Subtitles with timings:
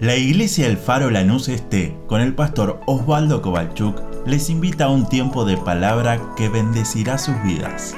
[0.00, 5.08] La Iglesia El Faro Lanús Este, con el pastor Osvaldo Kovalchuk, les invita a un
[5.08, 7.96] tiempo de palabra que bendecirá sus vidas.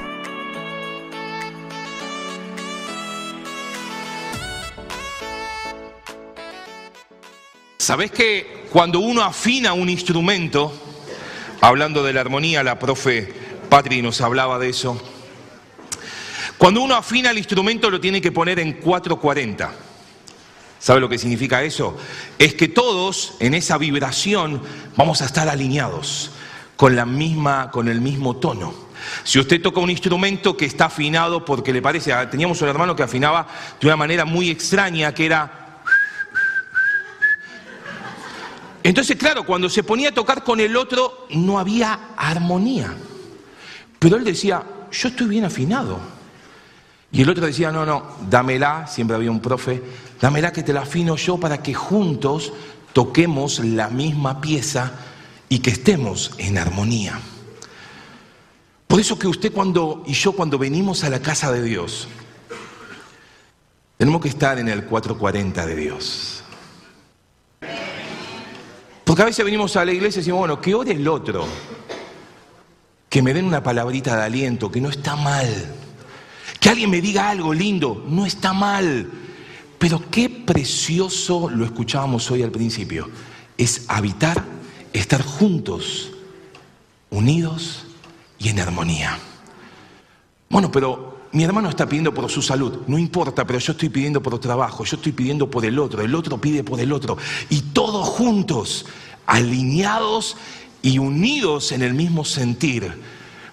[7.77, 10.73] ¿Sabés que cuando uno afina un instrumento,
[11.61, 13.31] hablando de la armonía, la profe
[13.69, 14.99] Patri nos hablaba de eso,
[16.57, 19.90] cuando uno afina el instrumento lo tiene que poner en 440.
[20.81, 21.95] ¿Sabe lo que significa eso?
[22.39, 24.63] Es que todos en esa vibración
[24.97, 26.31] vamos a estar alineados
[26.75, 28.73] con la misma con el mismo tono.
[29.23, 32.95] Si usted toca un instrumento que está afinado porque le parece, ah, teníamos un hermano
[32.95, 33.47] que afinaba
[33.79, 35.57] de una manera muy extraña que era
[38.83, 42.91] Entonces, claro, cuando se ponía a tocar con el otro no había armonía.
[43.99, 45.99] Pero él decía, "Yo estoy bien afinado."
[47.13, 49.83] Y el otro decía, no, no, dámela, siempre había un profe,
[50.21, 52.53] dámela que te la afino yo para que juntos
[52.93, 54.91] toquemos la misma pieza
[55.49, 57.19] y que estemos en armonía.
[58.87, 62.07] Por eso que usted cuando y yo cuando venimos a la casa de Dios,
[63.97, 66.43] tenemos que estar en el 440 de Dios.
[69.03, 71.45] Porque a veces venimos a la iglesia y decimos, bueno, que ore el otro,
[73.09, 75.47] que me den una palabrita de aliento, que no está mal.
[76.59, 79.09] Que alguien me diga algo lindo, no está mal.
[79.81, 83.09] Pero qué precioso, lo escuchábamos hoy al principio,
[83.57, 84.45] es habitar,
[84.93, 86.11] estar juntos,
[87.09, 87.87] unidos
[88.37, 89.17] y en armonía.
[90.51, 94.21] Bueno, pero mi hermano está pidiendo por su salud, no importa, pero yo estoy pidiendo
[94.21, 97.17] por trabajo, yo estoy pidiendo por el otro, el otro pide por el otro,
[97.49, 98.85] y todos juntos,
[99.25, 100.37] alineados
[100.83, 103.01] y unidos en el mismo sentir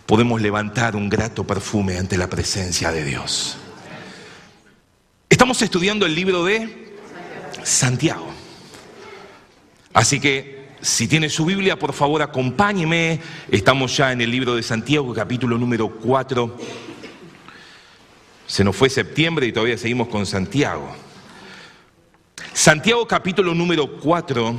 [0.05, 3.57] podemos levantar un grato perfume ante la presencia de Dios.
[5.49, 6.93] Estamos estudiando el libro de
[7.63, 8.27] Santiago.
[9.95, 13.19] Así que si tiene su Biblia, por favor acompáñeme.
[13.51, 16.55] Estamos ya en el libro de Santiago, capítulo número 4.
[18.47, 20.95] Se nos fue septiembre y todavía seguimos con Santiago.
[22.53, 24.55] Santiago capítulo número 4,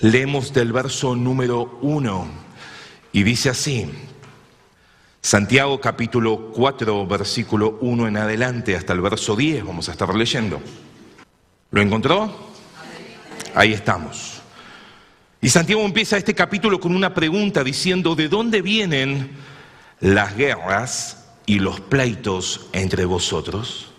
[0.00, 2.26] leemos del verso número 1
[3.12, 3.86] y dice así,
[5.22, 10.62] Santiago capítulo 4, versículo 1 en adelante hasta el verso 10, vamos a estar leyendo.
[11.70, 12.34] ¿Lo encontró?
[13.54, 14.40] Ahí estamos.
[15.42, 19.32] Y Santiago empieza este capítulo con una pregunta diciendo, ¿de dónde vienen
[20.00, 23.92] las guerras y los pleitos entre vosotros?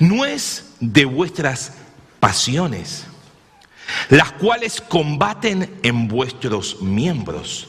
[0.00, 1.74] ¿No es de vuestras
[2.18, 3.06] pasiones,
[4.08, 7.68] las cuales combaten en vuestros miembros?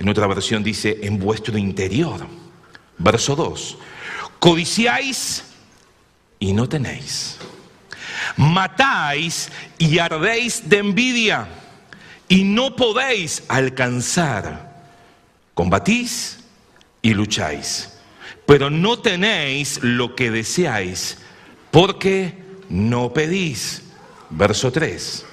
[0.00, 2.26] En otra versión dice, en vuestro interior.
[2.96, 3.76] Verso 2.
[4.38, 5.44] Codiciáis
[6.38, 7.36] y no tenéis.
[8.38, 11.48] Matáis y ardéis de envidia
[12.28, 14.86] y no podéis alcanzar.
[15.52, 16.38] Combatís
[17.02, 17.92] y lucháis,
[18.46, 21.18] pero no tenéis lo que deseáis
[21.70, 23.82] porque no pedís.
[24.30, 25.26] Verso 3.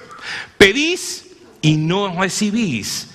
[0.58, 1.24] Pedís
[1.62, 3.08] y no recibís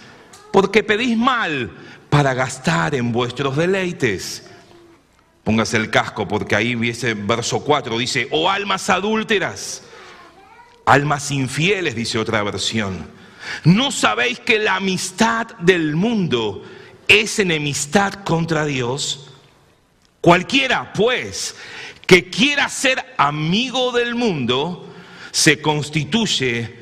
[0.53, 1.71] porque pedís mal
[2.11, 4.47] para gastar en vuestros deleites.
[5.43, 9.81] Póngase el casco porque ahí viese verso 4, dice, oh almas adúlteras,
[10.85, 13.09] almas infieles, dice otra versión.
[13.63, 16.63] ¿No sabéis que la amistad del mundo
[17.07, 19.31] es enemistad contra Dios?
[20.21, 21.55] Cualquiera, pues,
[22.05, 24.93] que quiera ser amigo del mundo,
[25.31, 26.75] se constituye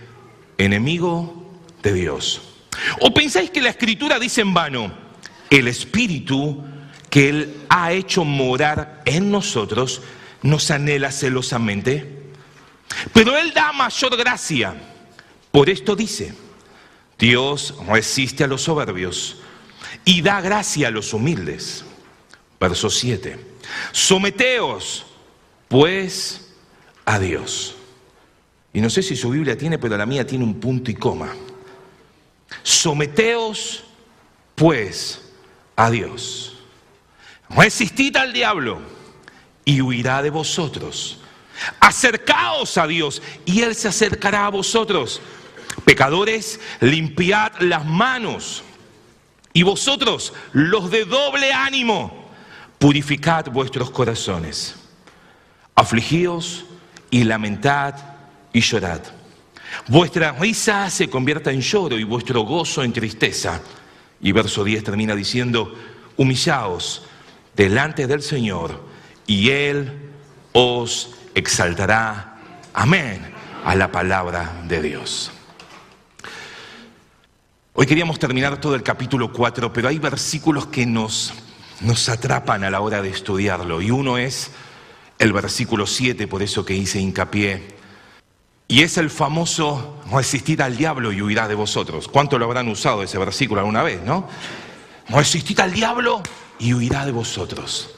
[0.58, 1.50] enemigo
[1.82, 2.51] de Dios.
[3.00, 4.92] ¿O pensáis que la escritura dice en vano,
[5.50, 6.64] el Espíritu
[7.10, 10.02] que Él ha hecho morar en nosotros
[10.42, 12.22] nos anhela celosamente?
[13.14, 14.76] Pero Él da mayor gracia.
[15.52, 16.34] Por esto dice,
[17.20, 19.38] Dios resiste a los soberbios
[20.06, 21.86] y da gracia a los humildes.
[22.60, 23.40] Verso 7.
[23.92, 25.06] Someteos,
[25.68, 26.54] pues,
[27.06, 27.76] a Dios.
[28.74, 31.34] Y no sé si su Biblia tiene, pero la mía tiene un punto y coma.
[32.64, 33.84] Someteos,
[34.56, 35.22] pues,
[35.76, 36.58] a Dios.
[37.50, 38.82] Resistid al diablo
[39.66, 41.20] y huirá de vosotros.
[41.80, 45.22] Acercaos a Dios y Él se acercará a vosotros.
[45.86, 48.64] Pecadores, limpiad las manos.
[49.54, 52.30] Y vosotros, los de doble ánimo,
[52.80, 54.76] purificad vuestros corazones.
[55.76, 56.66] Afligíos
[57.10, 57.96] y lamentad
[58.54, 59.02] y llorad.
[59.88, 63.62] Vuestra risa se convierta en lloro y vuestro gozo en tristeza.
[64.22, 65.76] Y verso 10 termina diciendo,
[66.18, 67.04] humillaos
[67.56, 68.84] delante del Señor
[69.26, 70.12] y Él
[70.54, 72.38] os exaltará.
[72.74, 73.32] Amén.
[73.64, 75.32] a la palabra de Dios.
[77.74, 81.34] Hoy queríamos terminar todo el capítulo 4, pero hay versículos que nos,
[81.82, 83.82] nos atrapan a la hora de estudiarlo.
[83.82, 84.52] Y uno es
[85.20, 87.81] el versículo 7, por eso que hice hincapié.
[88.72, 92.08] Y es el famoso resistir al diablo y huirá de vosotros.
[92.08, 94.30] ¿Cuánto lo habrán usado ese versículo alguna vez, no?
[95.10, 96.24] Resistir al diablo
[96.58, 97.94] y huirá de vosotros.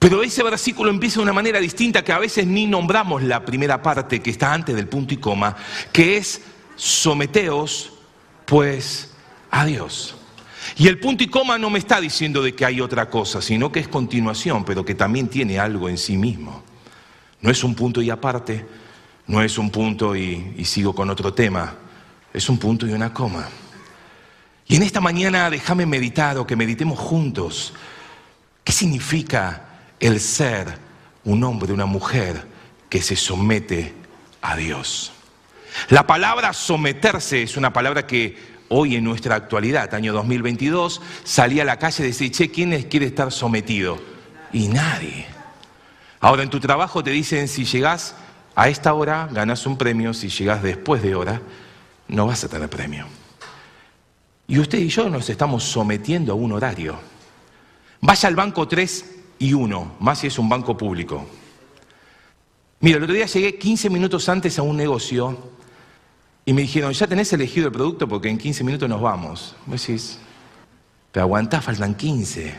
[0.00, 3.80] Pero ese versículo empieza de una manera distinta que a veces ni nombramos la primera
[3.80, 5.54] parte que está antes del punto y coma,
[5.92, 6.40] que es
[6.74, 7.92] someteos
[8.46, 9.14] pues
[9.48, 10.16] a Dios.
[10.76, 13.70] Y el punto y coma no me está diciendo de que hay otra cosa, sino
[13.70, 16.64] que es continuación, pero que también tiene algo en sí mismo.
[17.40, 18.66] No es un punto y aparte,
[19.28, 21.74] no es un punto y, sigo con otro tema,
[22.32, 23.46] es un punto y una coma.
[24.66, 27.74] Y en esta mañana déjame meditar o que meditemos juntos
[28.64, 29.64] qué significa
[30.00, 30.78] el ser
[31.24, 32.46] un hombre, una mujer
[32.88, 33.94] que se somete
[34.40, 35.12] a Dios.
[35.90, 38.36] La palabra someterse es una palabra que
[38.68, 43.06] hoy en nuestra actualidad, año 2022, salía a la calle y decía, che, ¿quién quiere
[43.06, 43.98] estar sometido?
[44.52, 45.26] Y nadie.
[46.20, 48.14] Ahora en tu trabajo te dicen, si llegás
[48.58, 51.40] a esta hora, ganas un premio, si llegás después de hora,
[52.08, 53.06] no vas a tener premio.
[54.48, 56.98] Y usted y yo nos estamos sometiendo a un horario.
[58.00, 61.24] Vaya al banco 3 y 1, más si es un banco público.
[62.80, 65.38] Mira, el otro día llegué 15 minutos antes a un negocio
[66.44, 69.54] y me dijeron, ya tenés elegido el producto porque en 15 minutos nos vamos.
[69.66, 70.18] Vos decís,
[71.12, 72.54] pero aguantá, faltan 15.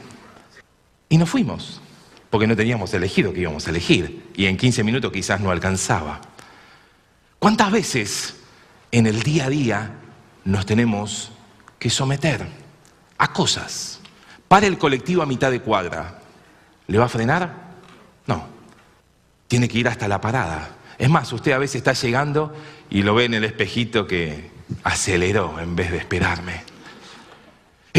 [1.09, 1.81] Y nos fuimos,
[2.29, 4.31] porque no teníamos elegido que íbamos a elegir.
[4.35, 6.21] Y en 15 minutos quizás no alcanzaba.
[7.39, 8.35] ¿Cuántas veces
[8.91, 9.91] en el día a día
[10.45, 11.31] nos tenemos
[11.79, 12.45] que someter
[13.17, 13.99] a cosas?
[14.47, 16.19] Para el colectivo a mitad de cuadra.
[16.87, 17.69] ¿Le va a frenar?
[18.27, 18.47] No.
[19.47, 20.75] Tiene que ir hasta la parada.
[20.97, 22.53] Es más, usted a veces está llegando
[22.89, 24.51] y lo ve en el espejito que
[24.83, 26.68] aceleró en vez de esperarme.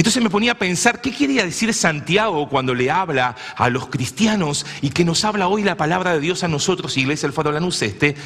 [0.01, 4.65] Entonces me ponía a pensar, ¿qué quería decir Santiago cuando le habla a los cristianos
[4.81, 7.83] y que nos habla hoy la palabra de Dios a nosotros, Iglesia del Faro Lanús
[7.83, 8.17] Este?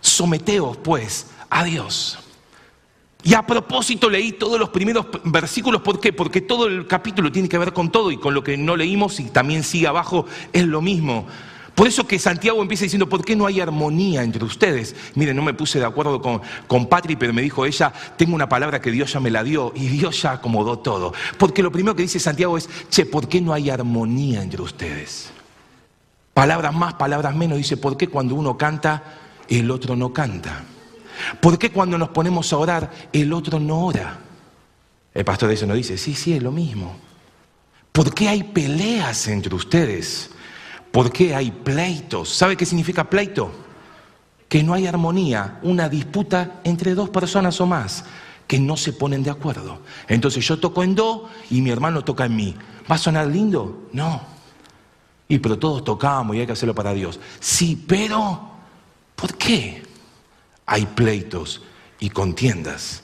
[0.00, 2.18] Someteos pues a Dios.
[3.22, 6.14] Y a propósito leí todos los primeros versículos, ¿por qué?
[6.14, 9.20] Porque todo el capítulo tiene que ver con todo y con lo que no leímos
[9.20, 10.24] y también sigue abajo
[10.54, 11.26] es lo mismo.
[11.74, 14.94] Por eso que Santiago empieza diciendo, ¿por qué no hay armonía entre ustedes?
[15.16, 18.48] Miren, no me puse de acuerdo con, con Patri, pero me dijo ella, tengo una
[18.48, 21.12] palabra que Dios ya me la dio y Dios ya acomodó todo.
[21.36, 25.32] Porque lo primero que dice Santiago es, che, ¿por qué no hay armonía entre ustedes?
[26.32, 27.58] Palabras más, palabras menos.
[27.58, 29.02] Dice, ¿por qué cuando uno canta,
[29.48, 30.64] el otro no canta?
[31.40, 34.18] ¿Por qué cuando nos ponemos a orar, el otro no ora?
[35.12, 36.96] El pastor de eso nos dice, sí, sí, es lo mismo.
[37.92, 40.30] ¿Por qué hay peleas entre ustedes?
[40.94, 42.28] ¿Por qué hay pleitos?
[42.28, 43.50] ¿Sabe qué significa pleito?
[44.48, 48.04] Que no hay armonía, una disputa entre dos personas o más
[48.46, 49.80] que no se ponen de acuerdo.
[50.06, 52.54] Entonces yo toco en do y mi hermano toca en mi.
[52.88, 53.88] ¿Va a sonar lindo?
[53.92, 54.22] No.
[55.26, 57.18] Y pero todos tocamos y hay que hacerlo para Dios.
[57.40, 58.52] Sí, pero
[59.16, 59.82] ¿por qué
[60.64, 61.60] hay pleitos
[61.98, 63.02] y contiendas?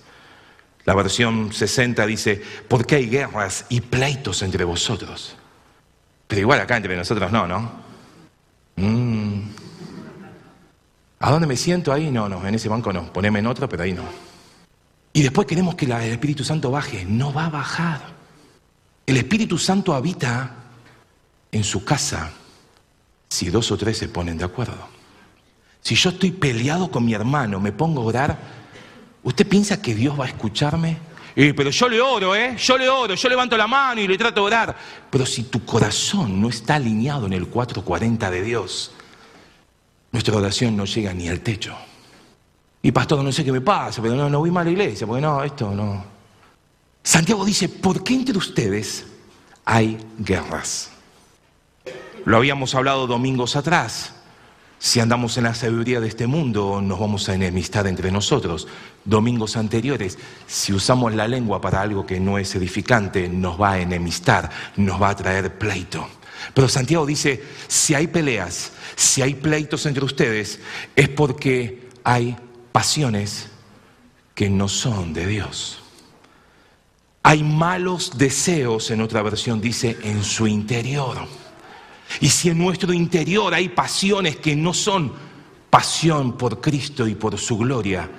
[0.85, 5.35] La versión 60 dice, ¿por qué hay guerras y pleitos entre vosotros?
[6.31, 7.73] Pero igual acá entre nosotros no, ¿no?
[8.77, 9.43] Mm.
[11.19, 12.09] ¿A dónde me siento ahí?
[12.13, 13.13] No, no, en ese banco no.
[13.13, 14.05] Poneme en otro, pero ahí no.
[15.13, 17.05] Y después queremos que el Espíritu Santo baje.
[17.05, 18.01] No va a bajar.
[19.07, 20.55] El Espíritu Santo habita
[21.51, 22.31] en su casa
[23.29, 24.87] si dos o tres se ponen de acuerdo.
[25.81, 28.39] Si yo estoy peleado con mi hermano, me pongo a orar,
[29.25, 30.99] ¿usted piensa que Dios va a escucharme?
[31.57, 32.57] Pero yo le oro, ¿eh?
[32.59, 34.77] Yo le oro, yo levanto la mano y le trato de orar.
[35.11, 38.93] Pero si tu corazón no está alineado en el 440 de Dios,
[40.13, 41.75] nuestra oración no llega ni al techo.
[42.83, 45.07] Y pastor, no sé qué me pasa, pero no, no voy mal a la iglesia,
[45.07, 46.05] porque no, esto no.
[47.03, 49.07] Santiago dice, ¿por qué entre ustedes
[49.65, 50.91] hay guerras?
[52.25, 54.15] Lo habíamos hablado domingos atrás.
[54.83, 58.67] Si andamos en la sabiduría de este mundo, nos vamos a enemistar entre nosotros.
[59.05, 63.81] Domingos anteriores, si usamos la lengua para algo que no es edificante, nos va a
[63.81, 66.09] enemistar, nos va a traer pleito.
[66.55, 70.61] Pero Santiago dice, si hay peleas, si hay pleitos entre ustedes,
[70.97, 72.39] es porque hay
[72.73, 73.49] pasiones
[74.35, 75.83] que no son de Dios.
[77.23, 81.19] Hay malos deseos, en otra versión dice, en su interior.
[82.21, 85.13] Y si en nuestro interior hay pasiones que no son
[85.71, 88.11] pasión por Cristo y por su gloria,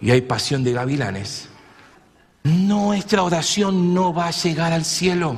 [0.00, 1.48] y hay pasión de gavilanes,
[2.44, 5.36] nuestra oración no va a llegar al cielo.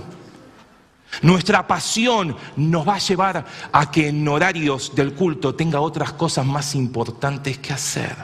[1.22, 6.44] Nuestra pasión nos va a llevar a que en horarios del culto tenga otras cosas
[6.44, 8.16] más importantes que hacer.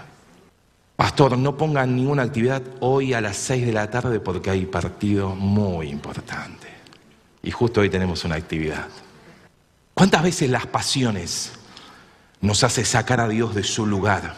[0.96, 5.34] Pastor, no pongan ninguna actividad hoy a las 6 de la tarde porque hay partido
[5.34, 6.68] muy importante.
[7.42, 8.88] Y justo hoy tenemos una actividad.
[10.00, 11.52] ¿Cuántas veces las pasiones
[12.40, 14.34] nos hace sacar a Dios de su lugar?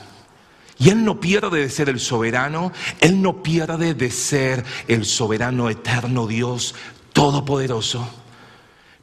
[0.77, 5.71] Y Él no pierde de ser el soberano, Él no pierde de ser el soberano
[5.71, 6.75] eterno Dios
[7.13, 8.05] todopoderoso.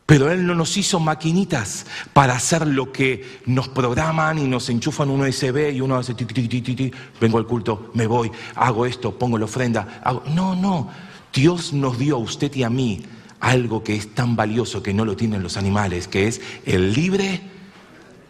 [0.05, 5.09] Pero Él no nos hizo maquinitas para hacer lo que nos programan y nos enchufan
[5.09, 9.37] un USB y uno hace ti, ti, vengo al culto, me voy, hago esto, pongo
[9.37, 10.01] la ofrenda.
[10.35, 10.89] No, no.
[11.33, 13.01] Dios nos dio a usted y a mí
[13.39, 17.41] algo que es tan valioso que no lo tienen los animales, que es el libre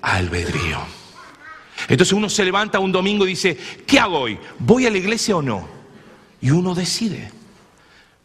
[0.02, 0.80] albedrío.
[1.88, 4.38] Entonces uno se levanta un domingo y dice, ¿qué hago hoy?
[4.60, 5.68] ¿Voy a la iglesia o no?
[6.42, 7.32] Y uno decide.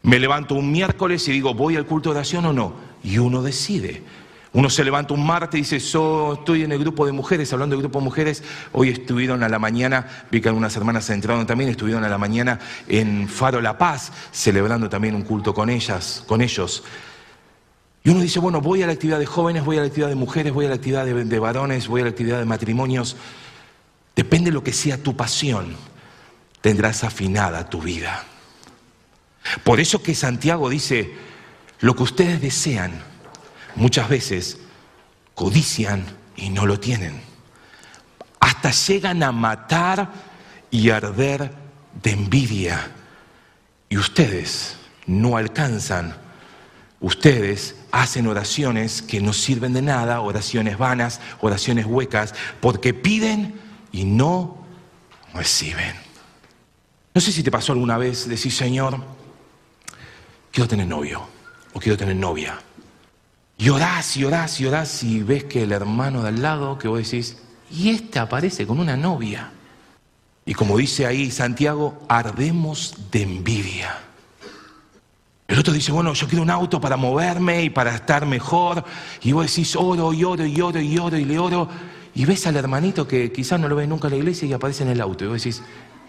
[0.03, 2.75] Me levanto un miércoles y digo, ¿voy al culto de oración o no?
[3.03, 4.03] Y uno decide.
[4.55, 7.83] Uno se levanta un martes y dice, estoy en el grupo de mujeres, hablando del
[7.83, 12.05] grupo de mujeres, hoy estuvieron a la mañana, vi que algunas hermanas entraron también, estuvieron
[12.05, 16.85] a la mañana en Faro La Paz, celebrando también un culto con ellas, con ellos.
[18.05, 20.15] Y uno dice, bueno, voy a la actividad de jóvenes, voy a la actividad de
[20.15, 23.17] mujeres, voy a la actividad de, de varones, voy a la actividad de matrimonios.
[24.15, 25.75] Depende de lo que sea tu pasión,
[26.61, 28.25] tendrás afinada tu vida.
[29.65, 31.13] Por eso que Santiago dice,
[31.81, 33.14] lo que ustedes desean,
[33.77, 34.59] muchas veces
[35.35, 36.05] codician
[36.37, 37.21] y no lo tienen.
[38.41, 40.11] Hasta llegan a matar
[40.71, 41.51] y arder
[42.03, 42.91] de envidia.
[43.89, 44.77] Y ustedes
[45.07, 46.17] no alcanzan.
[47.01, 53.61] Ustedes hacen oraciones que no sirven de nada, oraciones vanas, oraciones huecas, porque piden
[53.93, 54.65] y no
[55.35, 55.95] reciben.
[57.15, 58.99] No sé si te pasó alguna vez decir, Señor,
[60.51, 61.27] quiero tener novio
[61.73, 62.59] o quiero tener novia.
[63.57, 66.89] Y orás y orás y orás y ves que el hermano de al lado que
[66.89, 67.39] vos decís,
[67.71, 69.51] y este aparece con una novia.
[70.47, 73.99] Y como dice ahí Santiago, ardemos de envidia.
[75.47, 78.85] El otro dice, bueno, yo quiero un auto para moverme y para estar mejor.
[79.23, 81.69] Y vos decís, oro y oro y oro y oro y le oro.
[82.15, 84.85] Y ves al hermanito que quizás no lo ves nunca en la iglesia y aparece
[84.85, 85.25] en el auto.
[85.25, 85.63] Y vos decís,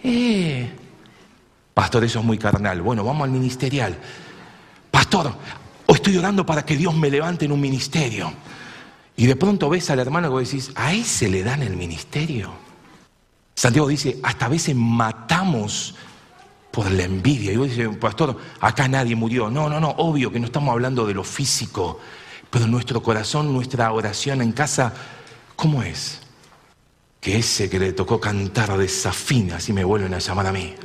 [0.03, 0.69] eh,
[1.73, 2.81] pastor, eso es muy carnal.
[2.81, 3.97] Bueno, vamos al ministerial.
[4.89, 5.33] Pastor,
[5.86, 8.34] o estoy orando para que Dios me levante en un ministerio.
[9.18, 12.51] Y de pronto ves al hermano que decís, a ese le dan el ministerio.
[13.56, 15.96] Santiago dice, hasta a veces matamos
[16.72, 17.54] por la envidia.
[17.54, 19.50] Y vos dices, pastor, acá nadie murió.
[19.50, 22.00] No, no, no, obvio que no estamos hablando de lo físico,
[22.50, 24.94] pero nuestro corazón, nuestra oración en casa,
[25.56, 26.20] ¿cómo es?
[27.22, 30.75] Que ese que le tocó cantar desafina, si me vuelven a llamar a mí.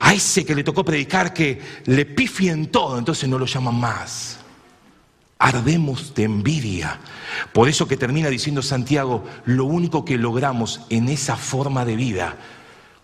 [0.00, 4.38] A ese que le tocó predicar que le pifien todo, entonces no lo llaman más.
[5.38, 6.98] Ardemos de envidia.
[7.52, 12.36] Por eso que termina diciendo Santiago, lo único que logramos en esa forma de vida,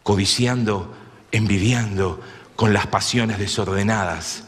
[0.02, 0.94] codiciando,
[1.32, 2.20] envidiando,
[2.56, 4.44] con las pasiones desordenadas,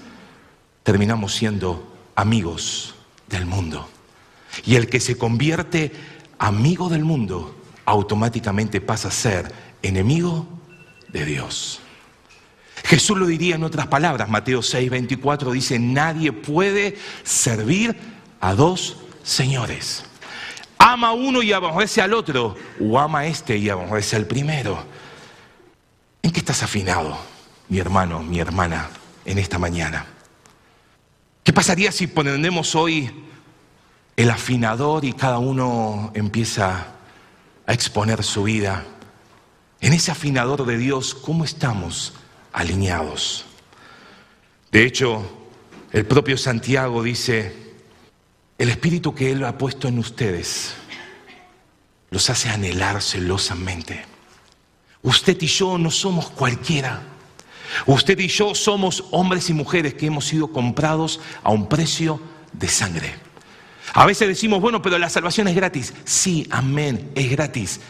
[0.82, 2.94] terminamos siendo amigos
[3.28, 3.88] del mundo.
[4.64, 5.92] Y el que se convierte
[6.38, 10.46] amigo del mundo, automáticamente pasa a ser enemigo
[11.08, 11.80] de Dios.
[12.86, 17.96] Jesús lo diría en otras palabras, Mateo 6, 24 dice, nadie puede servir
[18.40, 20.04] a dos señores.
[20.78, 24.78] Ama uno y aborrece al otro, o ama a este y aborrece al primero.
[26.22, 27.18] ¿En qué estás afinado,
[27.68, 28.88] mi hermano, mi hermana,
[29.24, 30.06] en esta mañana?
[31.42, 33.10] ¿Qué pasaría si ponemos hoy
[34.14, 36.86] el afinador y cada uno empieza
[37.66, 38.84] a exponer su vida?
[39.80, 42.12] En ese afinador de Dios, ¿cómo estamos?
[42.56, 43.44] Alineados.
[44.72, 45.22] De hecho,
[45.92, 47.54] el propio Santiago dice,
[48.56, 50.74] el espíritu que Él ha puesto en ustedes
[52.10, 54.06] los hace anhelar celosamente.
[55.02, 57.02] Usted y yo no somos cualquiera.
[57.84, 62.20] Usted y yo somos hombres y mujeres que hemos sido comprados a un precio
[62.54, 63.14] de sangre.
[63.92, 65.92] A veces decimos, bueno, pero la salvación es gratis.
[66.04, 67.80] Sí, amén, es gratis.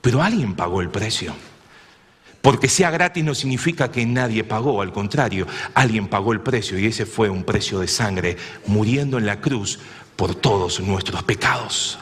[0.00, 1.34] Pero alguien pagó el precio.
[2.42, 6.86] Porque sea gratis no significa que nadie pagó, al contrario, alguien pagó el precio y
[6.86, 9.78] ese fue un precio de sangre, muriendo en la cruz
[10.16, 11.98] por todos nuestros pecados.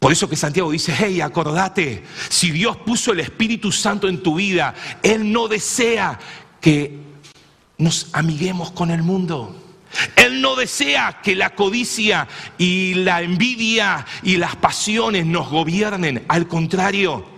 [0.00, 4.34] Por eso que Santiago dice, hey, acordate, si Dios puso el Espíritu Santo en tu
[4.34, 6.18] vida, Él no desea
[6.60, 6.98] que
[7.78, 9.56] nos amiguemos con el mundo.
[10.16, 12.28] Él no desea que la codicia
[12.58, 16.24] y la envidia y las pasiones nos gobiernen.
[16.28, 17.37] Al contrario,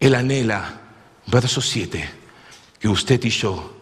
[0.00, 0.80] él anhela,
[1.26, 2.08] verso 7,
[2.78, 3.76] que usted y yo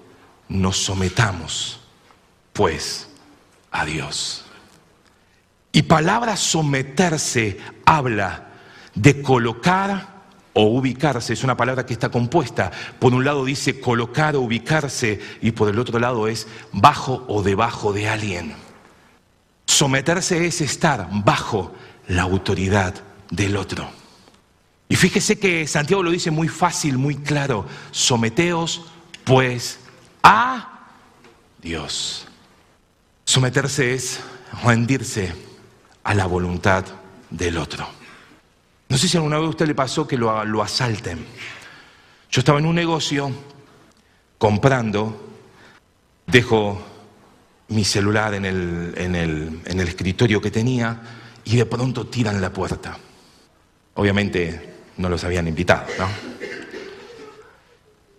[0.48, 1.80] nos sometamos,
[2.52, 3.08] pues,
[3.70, 4.44] a Dios.
[5.72, 8.48] Y palabra someterse habla
[8.94, 10.14] de colocar
[10.52, 11.32] o ubicarse.
[11.32, 12.70] Es una palabra que está compuesta.
[13.00, 17.42] Por un lado dice colocar o ubicarse y por el otro lado es bajo o
[17.42, 18.54] debajo de alguien.
[19.66, 21.74] Someterse es estar bajo
[22.06, 22.94] la autoridad
[23.30, 24.03] del otro.
[24.94, 27.66] Y fíjese que Santiago lo dice muy fácil, muy claro.
[27.90, 28.82] Someteos
[29.24, 29.80] pues
[30.22, 30.86] a
[31.60, 32.28] Dios.
[33.24, 34.20] Someterse es
[34.62, 35.34] rendirse
[36.04, 36.84] a la voluntad
[37.28, 37.88] del otro.
[38.88, 41.26] No sé si alguna vez a usted le pasó que lo, lo asalten.
[42.30, 43.32] Yo estaba en un negocio
[44.38, 45.28] comprando,
[46.24, 46.80] dejo
[47.66, 51.02] mi celular en el, escritorio que tenía
[51.44, 52.96] y de pronto tiran la puerta.
[53.94, 56.08] Obviamente no los habían invitado, ¿no?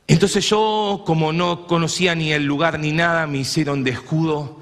[0.07, 4.59] Entonces yo, como no conocía ni el lugar ni nada, me hicieron de escudo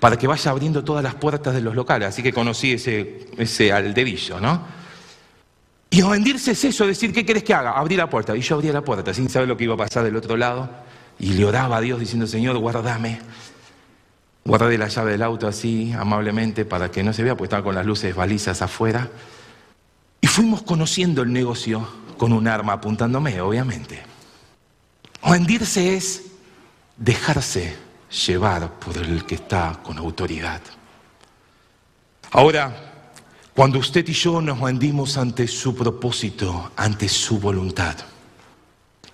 [0.00, 2.08] para que vaya abriendo todas las puertas de los locales.
[2.08, 3.72] Así que conocí ese, ese
[4.40, 4.62] ¿no?
[5.90, 7.72] Y rendirse es eso, decir, ¿qué querés que haga?
[7.72, 8.36] Abrir la puerta.
[8.36, 10.68] Y yo abría la puerta sin saber lo que iba a pasar del otro lado.
[11.18, 13.20] Y le oraba a Dios diciendo, Señor, guardame.
[14.44, 17.74] Guardé la llave del auto así, amablemente, para que no se vea, porque estaba con
[17.74, 19.08] las luces balizas afuera.
[20.26, 24.02] Y fuimos conociendo el negocio con un arma apuntándome, obviamente.
[25.22, 26.24] Rendirse es
[26.96, 27.76] dejarse
[28.26, 30.60] llevar por el que está con autoridad.
[32.32, 32.74] Ahora,
[33.54, 37.94] cuando usted y yo nos rendimos ante su propósito, ante su voluntad,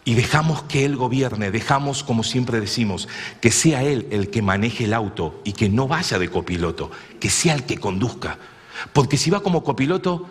[0.07, 3.07] y dejamos que Él gobierne, dejamos, como siempre decimos,
[3.43, 6.91] que sea Él el que maneje el auto y que no vaya de copiloto,
[7.21, 8.39] que sea el que conduzca.
[8.95, 10.27] Porque si va como copiloto,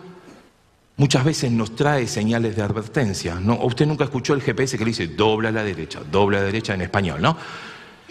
[1.02, 3.34] muchas veces nos trae señales de advertencia.
[3.34, 3.58] ¿no?
[3.64, 6.46] Usted nunca escuchó el GPS que le dice dobla a la derecha, dobla a la
[6.46, 7.36] derecha en español, ¿no?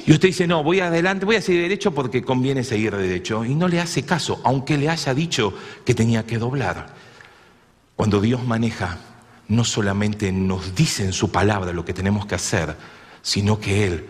[0.05, 3.45] Y usted dice, no, voy adelante, voy a seguir derecho porque conviene seguir derecho.
[3.45, 5.53] Y no le hace caso, aunque le haya dicho
[5.85, 6.93] que tenía que doblar.
[7.95, 8.97] Cuando Dios maneja,
[9.47, 12.75] no solamente nos dice en su palabra lo que tenemos que hacer,
[13.21, 14.05] sino que Él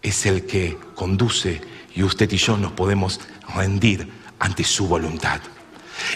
[0.00, 1.60] es el que conduce
[1.94, 3.20] y usted y yo nos podemos
[3.54, 5.42] rendir ante su voluntad.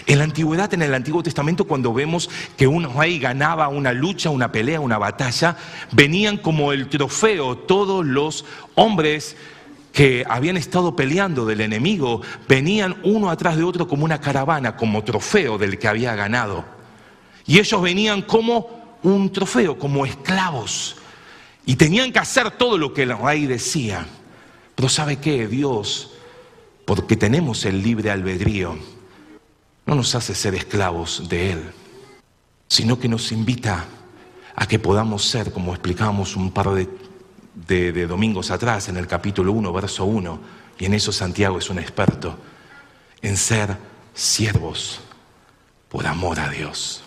[0.05, 4.29] En la antigüedad, en el Antiguo Testamento, cuando vemos que un rey ganaba una lucha,
[4.29, 5.57] una pelea, una batalla,
[5.91, 8.45] venían como el trofeo todos los
[8.75, 9.35] hombres
[9.93, 15.03] que habían estado peleando del enemigo, venían uno atrás de otro como una caravana, como
[15.03, 16.65] trofeo del que había ganado.
[17.47, 20.97] Y ellos venían como un trofeo, como esclavos.
[21.65, 24.05] Y tenían que hacer todo lo que el rey decía.
[24.75, 25.47] Pero ¿sabe qué?
[25.47, 26.11] Dios,
[26.85, 28.77] porque tenemos el libre albedrío,
[29.87, 31.71] no nos hace ser esclavos de Él,
[32.67, 33.85] sino que nos invita
[34.53, 39.71] a que podamos ser, como explicábamos un par de, domingos atrás en el capítulo 1,
[39.73, 40.39] verso 1,
[40.77, 42.37] y en eso Santiago es un experto,
[43.21, 43.77] en ser
[44.13, 44.99] siervos
[45.87, 47.03] por amor a Dios.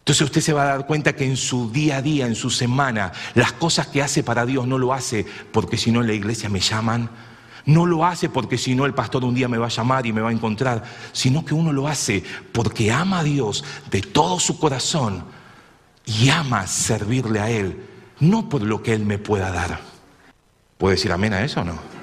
[0.00, 2.50] Entonces usted se va a dar cuenta que en su día a día, en su
[2.50, 6.48] semana, las cosas que hace para Dios no lo hace porque si no la iglesia
[6.48, 7.10] me llaman,
[7.66, 10.12] no lo hace porque si no el pastor un día me va a llamar y
[10.12, 14.40] me va a encontrar, sino que uno lo hace porque ama a Dios de todo
[14.40, 15.24] su corazón
[16.04, 17.84] y ama servirle a Él,
[18.20, 19.80] no por lo que Él me pueda dar.
[20.78, 21.96] ¿Puede decir amén a eso o no?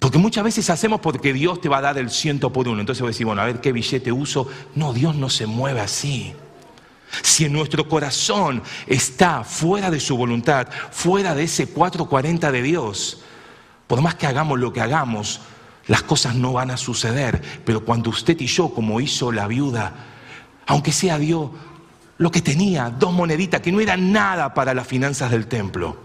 [0.00, 2.80] Porque muchas veces hacemos porque Dios te va a dar el ciento por uno.
[2.80, 4.48] Entonces voy a decir, bueno, a ver qué billete uso.
[4.74, 6.34] No, Dios no se mueve así.
[7.22, 13.22] Si en nuestro corazón está fuera de su voluntad, fuera de ese 440 de Dios,
[13.90, 15.40] por más que hagamos lo que hagamos,
[15.88, 17.42] las cosas no van a suceder.
[17.64, 19.92] Pero cuando usted y yo, como hizo la viuda,
[20.68, 21.50] aunque sea Dios,
[22.16, 25.96] lo que tenía, dos moneditas, que no eran nada para las finanzas del templo.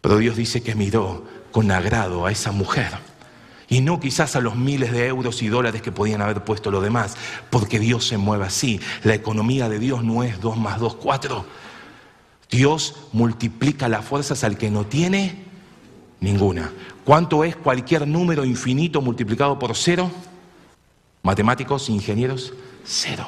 [0.00, 2.92] Pero Dios dice que miró con agrado a esa mujer.
[3.68, 6.84] Y no quizás a los miles de euros y dólares que podían haber puesto los
[6.84, 7.16] demás,
[7.50, 8.80] porque Dios se mueve así.
[9.02, 11.44] La economía de Dios no es dos más dos, cuatro.
[12.48, 15.47] Dios multiplica las fuerzas al que no tiene
[16.20, 16.72] Ninguna.
[17.04, 20.10] ¿Cuánto es cualquier número infinito multiplicado por cero?
[21.22, 22.52] Matemáticos, ingenieros,
[22.84, 23.26] cero.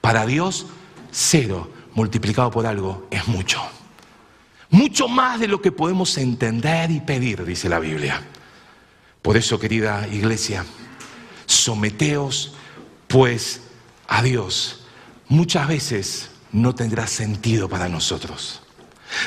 [0.00, 0.66] Para Dios,
[1.10, 3.60] cero multiplicado por algo es mucho.
[4.70, 8.22] Mucho más de lo que podemos entender y pedir, dice la Biblia.
[9.22, 10.64] Por eso, querida iglesia,
[11.46, 12.54] someteos
[13.08, 13.62] pues
[14.06, 14.86] a Dios.
[15.28, 18.62] Muchas veces no tendrá sentido para nosotros.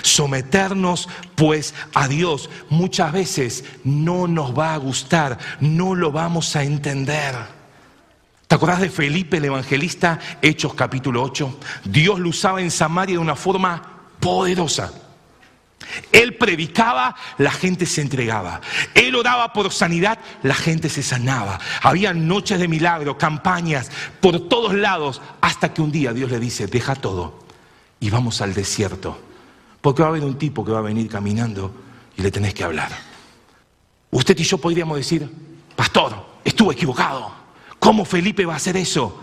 [0.01, 6.63] Someternos pues a Dios muchas veces no nos va a gustar, no lo vamos a
[6.63, 7.35] entender.
[8.47, 11.59] ¿Te acordás de Felipe el evangelista, Hechos capítulo 8?
[11.85, 13.81] Dios lo usaba en Samaria de una forma
[14.19, 14.93] poderosa.
[16.11, 18.61] Él predicaba, la gente se entregaba.
[18.93, 21.59] Él oraba por sanidad, la gente se sanaba.
[21.81, 23.91] Había noches de milagro, campañas
[24.21, 27.43] por todos lados, hasta que un día Dios le dice, deja todo
[27.99, 29.19] y vamos al desierto.
[29.83, 31.69] Porque va a haber un tipo que va a venir caminando
[32.15, 32.89] y le tenés que hablar.
[34.11, 35.29] Usted y yo podríamos decir,
[35.75, 37.29] pastor, estuve equivocado.
[37.79, 39.19] ¿Cómo Felipe va a hacer eso?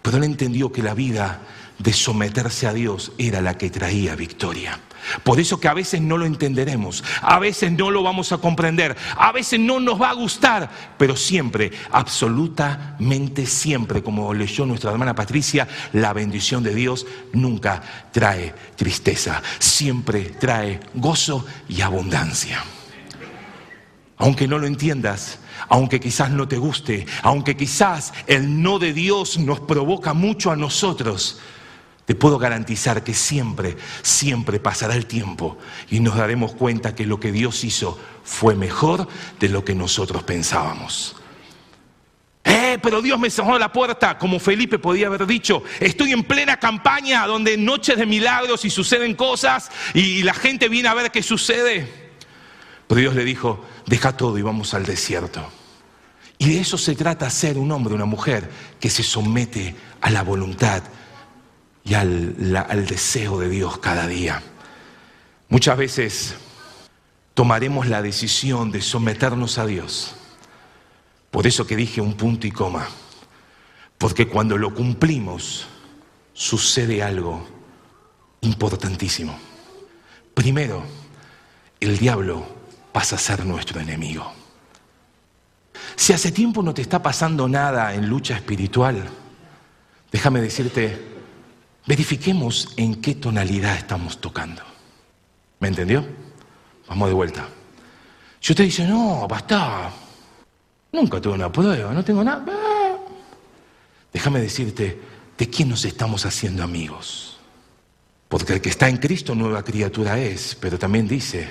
[0.00, 1.42] Pero él entendió que la vida
[1.80, 4.78] de someterse a Dios era la que traía victoria.
[5.22, 8.94] Por eso que a veces no lo entenderemos, a veces no lo vamos a comprender,
[9.16, 15.14] a veces no nos va a gustar, pero siempre, absolutamente siempre, como leyó nuestra hermana
[15.14, 22.62] Patricia, la bendición de Dios nunca trae tristeza, siempre trae gozo y abundancia.
[24.18, 25.38] Aunque no lo entiendas,
[25.70, 30.56] aunque quizás no te guste, aunque quizás el no de Dios nos provoca mucho a
[30.56, 31.40] nosotros,
[32.10, 35.58] te puedo garantizar que siempre, siempre pasará el tiempo
[35.92, 39.06] y nos daremos cuenta que lo que Dios hizo fue mejor
[39.38, 41.14] de lo que nosotros pensábamos.
[42.42, 45.62] Eh, pero Dios me cerró la puerta, como Felipe podía haber dicho.
[45.78, 50.88] Estoy en plena campaña donde noches de milagros y suceden cosas y la gente viene
[50.88, 52.10] a ver qué sucede.
[52.88, 55.48] Pero Dios le dijo, deja todo y vamos al desierto.
[56.38, 60.24] Y de eso se trata ser un hombre, una mujer que se somete a la
[60.24, 60.82] voluntad
[61.84, 64.42] y al, deseo de Dios cada día.
[65.48, 66.34] Muchas veces
[67.34, 70.14] tomaremos la decisión de someternos a Dios.
[71.30, 72.88] Por eso que dije un punto y coma.
[73.98, 75.66] Porque cuando lo cumplimos,
[76.32, 77.46] sucede algo
[78.40, 79.38] importantísimo.
[80.34, 80.82] Primero,
[81.80, 82.46] el diablo
[82.92, 84.32] pasa a ser nuestro enemigo.
[85.96, 89.08] Si hace tiempo no te está pasando nada en lucha espiritual,
[90.10, 91.09] déjame decirte,
[91.86, 94.62] verifiquemos en qué tonalidad estamos tocando.
[95.60, 96.06] ¿Me entendió?
[96.88, 97.48] Vamos de vuelta.
[98.40, 99.92] Si usted dice, no, basta,
[100.92, 102.44] nunca tuve una prueba, no tengo nada,
[104.12, 104.98] déjame decirte
[105.36, 107.38] de quién nos estamos haciendo amigos.
[108.28, 111.48] Porque el que está en Cristo nueva criatura es, pero también dice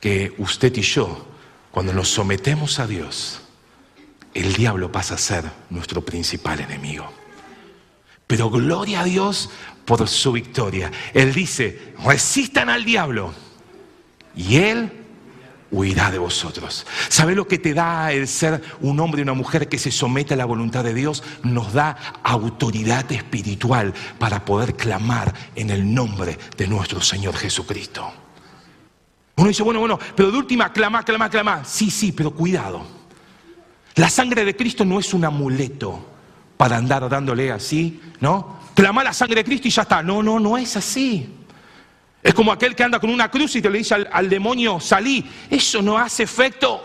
[0.00, 1.26] que usted y yo,
[1.70, 3.40] cuando nos sometemos a Dios,
[4.34, 7.12] el diablo pasa a ser nuestro principal enemigo.
[8.28, 9.50] Pero gloria a Dios
[9.86, 10.92] por su victoria.
[11.14, 13.32] Él dice, resistan al diablo
[14.36, 14.92] y él
[15.70, 16.86] huirá de vosotros.
[17.08, 20.34] ¿Sabe lo que te da el ser un hombre y una mujer que se somete
[20.34, 21.24] a la voluntad de Dios?
[21.42, 28.12] Nos da autoridad espiritual para poder clamar en el nombre de nuestro Señor Jesucristo.
[29.36, 31.64] Uno dice, bueno, bueno, pero de última, clama, clama, clama.
[31.64, 32.84] Sí, sí, pero cuidado.
[33.94, 36.17] La sangre de Cristo no es un amuleto
[36.58, 38.58] para andar dándole así, ¿no?
[38.74, 40.02] Clama la sangre de Cristo y ya está.
[40.02, 41.34] No, no, no es así.
[42.22, 45.24] Es como aquel que anda con una cruz y te le dice al, demonio, salí.
[45.48, 46.84] Eso no hace efecto.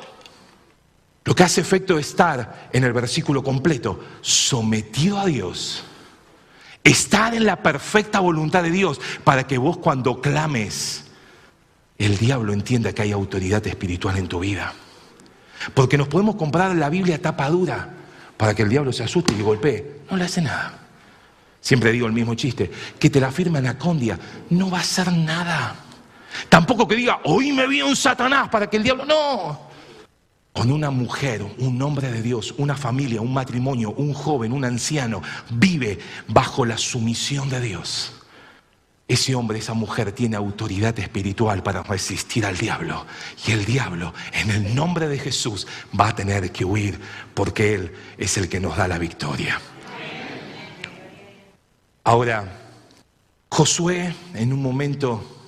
[1.25, 5.83] Lo que hace efecto es estar en el versículo completo, sometido a Dios.
[6.83, 11.05] Estar en la perfecta voluntad de Dios para que vos cuando clames,
[11.97, 14.73] el diablo entienda que hay autoridad espiritual en tu vida.
[15.73, 18.02] Porque nos podemos comprar la Biblia tapa dura
[18.37, 20.01] para que el diablo se asuste y golpee.
[20.09, 20.79] No le hace nada.
[21.61, 22.69] Siempre digo el mismo chiste,
[22.99, 24.19] que te la firme Anacondia,
[24.49, 25.75] no va a hacer nada.
[26.49, 29.05] Tampoco que diga, hoy me vi un Satanás para que el diablo...
[29.05, 29.73] No.
[30.51, 35.23] Con una mujer, un hombre de Dios, una familia, un matrimonio, un joven, un anciano,
[35.49, 38.22] vive bajo la sumisión de Dios.
[39.13, 43.05] Ese hombre, esa mujer tiene autoridad espiritual para resistir al diablo.
[43.45, 46.99] Y el diablo, en el nombre de Jesús, va a tener que huir
[47.35, 49.61] porque Él es el que nos da la victoria.
[52.03, 52.59] Ahora,
[53.49, 55.45] Josué, en un momento,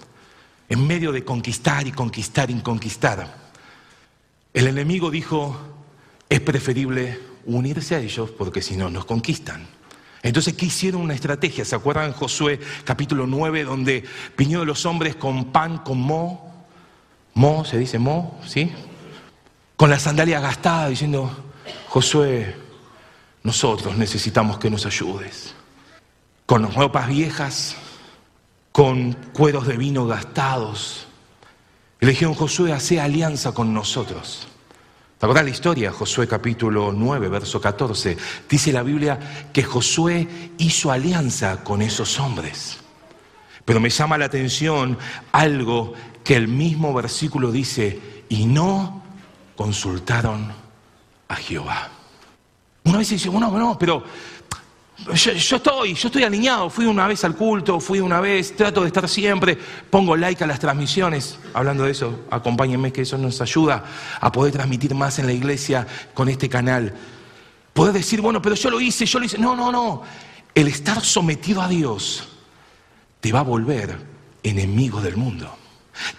[0.69, 3.35] en medio de conquistar y conquistar y conquistar,
[4.53, 5.57] el enemigo dijo,
[6.29, 9.65] es preferible unirse a ellos porque si no nos conquistan.
[10.25, 11.63] Entonces, ¿qué hicieron una estrategia?
[11.65, 14.03] ¿Se acuerdan Josué capítulo 9, donde
[14.61, 16.65] de los hombres con pan, con mo?
[17.35, 18.71] Mo, se dice mo, ¿sí?
[19.77, 21.29] Con la sandalia gastada, diciendo,
[21.89, 22.55] Josué,
[23.43, 25.53] nosotros necesitamos que nos ayudes.
[26.47, 27.75] Con ropas viejas,
[28.71, 31.05] con cueros de vino gastados.
[32.01, 34.47] Y le Josué, hace alianza con nosotros.
[35.17, 35.91] ¿Te la historia?
[35.93, 38.17] Josué capítulo 9, verso 14.
[38.49, 42.77] Dice la Biblia que Josué hizo alianza con esos hombres.
[43.63, 44.97] Pero me llama la atención
[45.31, 49.03] algo que el mismo versículo dice, y no
[49.55, 50.51] consultaron
[51.29, 51.89] a Jehová.
[52.83, 54.03] Una vez dice, bueno, no, pero
[54.97, 58.87] yo, estoy, yo estoy alineado, fui una vez al culto, fui una vez, trato de
[58.87, 59.57] estar siempre,
[59.89, 63.83] pongo like a las transmisiones, hablando de eso, acompáñenme que eso nos ayuda
[64.19, 66.93] a poder transmitir más en la iglesia con este canal.
[67.73, 69.37] Poder decir, bueno, pero yo lo hice, yo lo hice.
[69.37, 70.01] No, no, no.
[70.53, 72.29] El estar sometido a Dios
[73.19, 73.99] te va a volver
[74.43, 75.53] enemigo del mundo.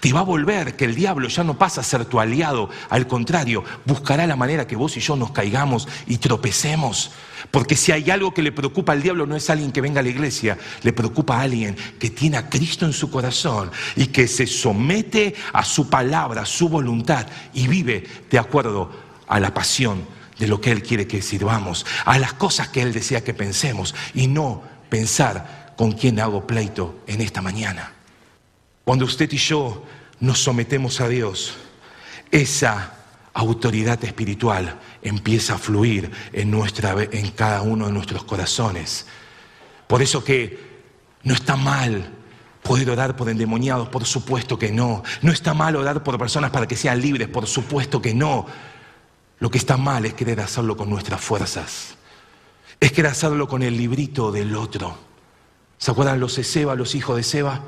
[0.00, 3.06] Te va a volver que el diablo ya no pasa a ser tu aliado, al
[3.06, 7.12] contrario, buscará la manera que vos y yo nos caigamos y tropecemos.
[7.50, 10.02] Porque si hay algo que le preocupa al diablo no es alguien que venga a
[10.02, 14.28] la iglesia, le preocupa a alguien que tiene a Cristo en su corazón y que
[14.28, 18.90] se somete a su palabra, a su voluntad y vive de acuerdo
[19.26, 20.06] a la pasión
[20.38, 23.94] de lo que Él quiere que sirvamos, a las cosas que Él desea que pensemos
[24.14, 27.92] y no pensar con quién hago pleito en esta mañana.
[28.85, 29.85] Cuando usted y yo
[30.20, 31.54] nos sometemos a Dios,
[32.30, 32.95] esa
[33.37, 39.07] autoridad espiritual empieza a fluir en, nuestra, en cada uno de nuestros corazones.
[39.87, 40.59] Por eso que
[41.22, 42.12] no está mal
[42.62, 45.03] poder orar por endemoniados, por supuesto que no.
[45.20, 48.46] No está mal orar por personas para que sean libres, por supuesto que no.
[49.38, 51.94] Lo que está mal es querer hacerlo con nuestras fuerzas.
[52.81, 54.96] Es querer hacerlo con el librito del otro.
[55.77, 57.61] ¿Se acuerdan los de Seba, los hijos de Seba?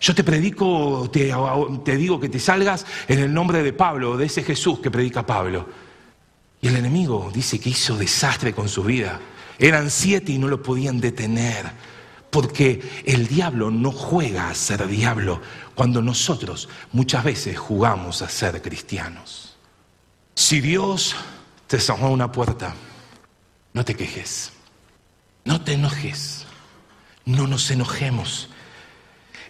[0.00, 4.42] Yo te predico, te, digo que te salgas en el nombre de Pablo, de ese
[4.42, 5.68] Jesús que predica Pablo.
[6.62, 9.20] Y el enemigo dice que hizo desastre con su vida.
[9.58, 11.70] Eran siete y no lo podían detener.
[12.30, 15.40] Porque el diablo no juega a ser diablo
[15.74, 19.56] cuando nosotros muchas veces jugamos a ser cristianos.
[20.34, 21.16] Si Dios
[21.66, 22.74] te cerró una puerta,
[23.72, 24.52] no te quejes,
[25.44, 26.46] no te enojes,
[27.24, 28.49] no nos enojemos.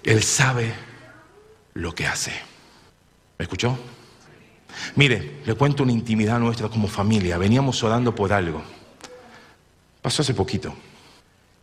[0.04, 0.72] Él sabe
[1.74, 2.32] lo que hace.
[3.38, 3.78] ¿Me escuchó?
[4.96, 7.38] Mire, le cuento una intimidad nuestra como familia.
[7.38, 8.62] Veníamos orando por algo.
[10.02, 10.74] Pasó hace poquito.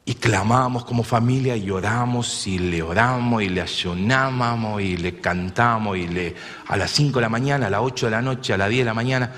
[0.06, 5.97] Y clamamos como familia y oramos y le oramos y le ayunábamos y le cantamos
[5.97, 6.34] y le
[6.67, 8.82] a las 5 de la mañana, a las 8 de la noche, a las 10
[8.82, 9.34] de la mañana,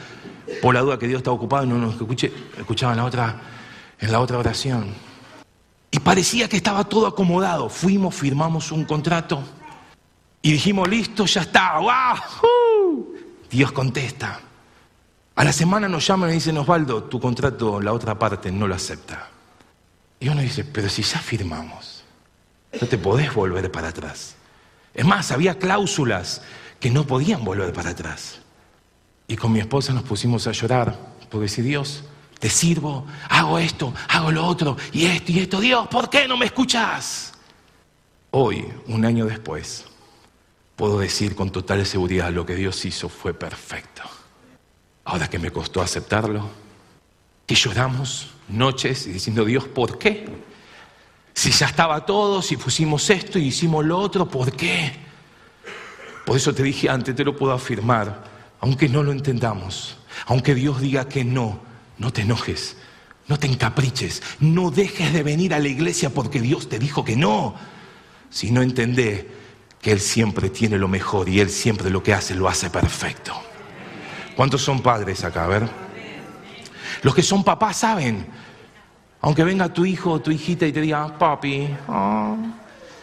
[0.61, 3.41] por la duda que Dios estaba ocupado y no nos escuché, escuchaba en la otra,
[3.99, 4.93] en la otra oración.
[5.91, 7.69] Y parecía que estaba todo acomodado.
[7.69, 9.43] Fuimos, firmamos un contrato
[10.41, 11.79] y dijimos, listo, ya está.
[11.79, 13.15] ¡Wow!
[13.49, 14.39] Dios contesta.
[15.35, 18.75] A la semana nos llaman y dicen, Osvaldo, tu contrato, la otra parte no lo
[18.75, 19.29] acepta.
[20.19, 22.03] Y uno dice, pero si ya firmamos,
[22.79, 24.35] no te podés volver para atrás.
[24.93, 26.41] Es más, había cláusulas
[26.79, 28.39] que no podían volver para atrás.
[29.27, 30.97] Y con mi esposa nos pusimos a llorar,
[31.29, 32.03] porque si Dios,
[32.39, 35.59] te sirvo, hago esto, hago lo otro, y esto y esto.
[35.59, 37.33] Dios, ¿por qué no me escuchas?
[38.31, 39.85] Hoy, un año después,
[40.75, 44.03] puedo decir con total seguridad lo que Dios hizo fue perfecto.
[45.03, 46.49] Ahora que me costó aceptarlo,
[47.45, 50.25] que lloramos noches diciendo, Dios, ¿por qué?
[51.33, 54.93] Si ya estaba todo, si pusimos esto y hicimos lo otro, ¿por qué?
[56.25, 58.23] Por eso te dije antes, te lo puedo afirmar,
[58.61, 59.97] aunque no lo entendamos,
[60.27, 61.68] aunque Dios diga que no,
[61.99, 62.77] no te enojes,
[63.27, 67.15] no te encapriches, no dejes de venir a la iglesia porque Dios te dijo que
[67.15, 67.55] no.
[68.31, 69.25] Si no entendés
[69.81, 73.33] que Él siempre tiene lo mejor y Él siempre lo que hace lo hace perfecto.
[74.35, 75.45] ¿Cuántos son padres acá?
[75.45, 75.69] A ver.
[77.03, 78.25] Los que son papás saben.
[79.21, 82.37] Aunque venga tu hijo o tu hijita y te diga, papi, ah,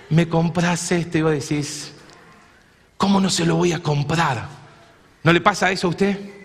[0.08, 1.92] me compras este, y vos decís,
[2.96, 4.48] ¿cómo no se lo voy a comprar?
[5.22, 6.35] ¿No le pasa eso a usted?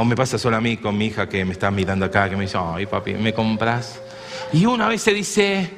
[0.00, 2.36] O me pasa solo a mí con mi hija que me está mirando acá, que
[2.36, 4.00] me dice, ay papi, ¿me compras?
[4.52, 5.72] Y una vez se dice,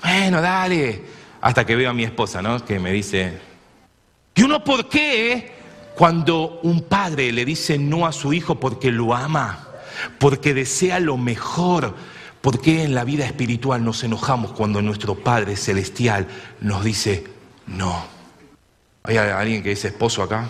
[0.00, 1.02] bueno, dale.
[1.40, 2.64] Hasta que veo a mi esposa, ¿no?
[2.64, 3.36] Que me dice,
[4.32, 5.54] ¿y uno por qué
[5.96, 9.66] cuando un padre le dice no a su hijo porque lo ama,
[10.20, 11.96] porque desea lo mejor?
[12.42, 16.28] ¿Por qué en la vida espiritual nos enojamos cuando nuestro Padre Celestial
[16.60, 17.24] nos dice
[17.66, 18.04] no?
[19.02, 20.48] ¿Hay alguien que es esposo acá?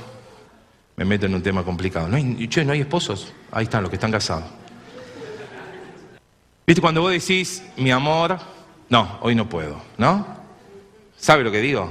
[0.96, 2.08] Me meto en un tema complicado.
[2.08, 3.32] No hay, che, no hay esposos.
[3.50, 4.44] Ahí están los que están casados.
[6.66, 8.38] ¿Viste cuando vos decís, mi amor,
[8.88, 10.26] no, hoy no puedo, ¿no?
[11.16, 11.90] ¿Sabe lo que digo?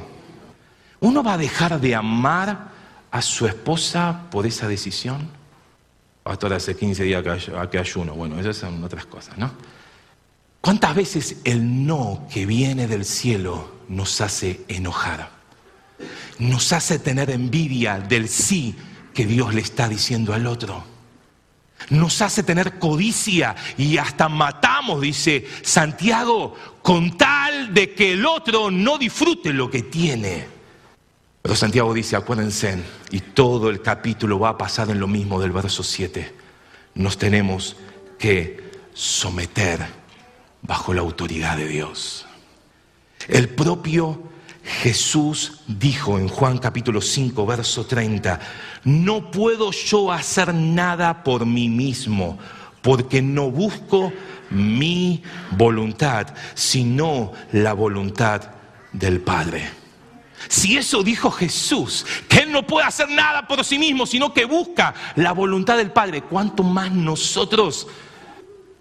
[0.99, 2.71] ¿Uno va a dejar de amar
[3.11, 5.29] a su esposa por esa decisión?
[6.23, 7.23] Pastor, hace 15 días
[7.69, 8.13] que, ayuno.
[8.13, 9.51] Bueno, esas son otras cosas, ¿no?
[10.61, 15.29] ¿Cuántas veces el no que viene del cielo nos hace enojar?
[16.39, 18.75] Nos hace tener envidia del sí
[19.13, 20.83] que Dios le está diciendo al otro.
[21.89, 28.71] Nos hace tener codicia y hasta matamos, dice Santiago, con tal de que el otro
[28.71, 30.47] no disfrute lo que tiene.
[31.41, 35.51] Pero Santiago dice, acuérdense, y todo el capítulo va a pasar en lo mismo del
[35.51, 36.33] verso 7,
[36.95, 37.75] nos tenemos
[38.17, 39.85] que someter
[40.61, 42.25] bajo la autoridad de Dios.
[43.27, 44.32] El propio
[44.63, 48.39] Jesús dijo en Juan capítulo 5, verso 30,
[48.85, 52.39] no puedo yo hacer nada por mí mismo,
[52.81, 54.13] porque no busco
[54.49, 55.21] mi
[55.51, 58.41] voluntad, sino la voluntad
[58.93, 59.69] del Padre.
[60.47, 64.45] Si eso dijo Jesús, que Él no puede hacer nada por sí mismo, sino que
[64.45, 67.87] busca la voluntad del Padre, ¿cuánto más nosotros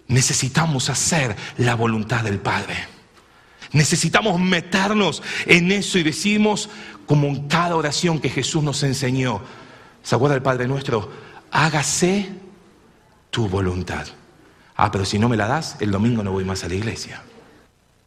[0.07, 2.77] necesitamos hacer la voluntad del Padre?
[3.73, 6.69] Necesitamos meternos en eso y decimos,
[7.07, 9.41] como en cada oración que Jesús nos enseñó,
[10.03, 11.11] ¿se acuerda el Padre nuestro?
[11.51, 12.29] Hágase
[13.31, 14.07] tu voluntad.
[14.77, 17.23] Ah, pero si no me la das, el domingo no voy más a la iglesia.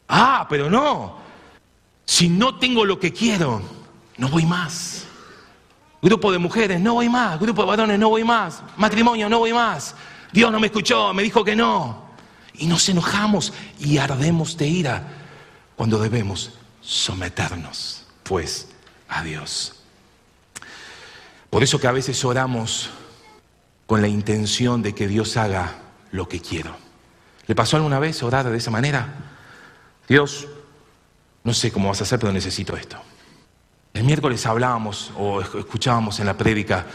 [0.08, 1.18] Ah, pero no.
[2.06, 3.62] Si no tengo lo que quiero,
[4.18, 5.06] no voy más.
[6.02, 7.40] Grupo de mujeres, no voy más.
[7.40, 8.62] Grupo de varones, no voy más.
[8.78, 9.96] Matrimonio, no voy más.
[10.32, 12.06] Dios no me escuchó, me dijo que no.
[12.54, 15.25] Y nos enojamos y ardemos de ira
[15.76, 18.68] cuando debemos someternos, pues,
[19.08, 19.76] a Dios.
[21.50, 22.90] Por eso que a veces oramos
[23.86, 25.76] con la intención de que Dios haga
[26.12, 26.76] lo que quiero.
[27.48, 29.14] ¿Le pasó alguna vez orar de esa manera?
[30.08, 30.48] Dios,
[31.44, 32.98] no sé cómo vas a hacer, pero necesito esto.
[33.94, 36.86] El miércoles hablábamos o escuchábamos en la prédica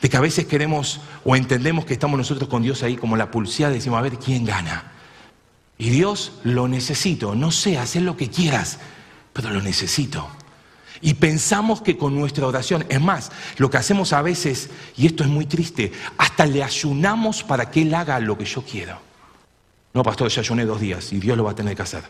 [0.00, 3.30] de que a veces queremos o entendemos que estamos nosotros con Dios ahí como la
[3.30, 4.92] pulsada y decimos, a ver, ¿quién gana?
[5.78, 8.78] Y Dios lo necesito, no sé, hacer lo que quieras,
[9.32, 10.26] pero lo necesito.
[11.02, 15.22] Y pensamos que con nuestra oración, es más, lo que hacemos a veces, y esto
[15.22, 18.98] es muy triste, hasta le ayunamos para que Él haga lo que yo quiero.
[19.92, 22.04] No, pastor, ya ayuné dos días y Dios lo va a tener que hacer.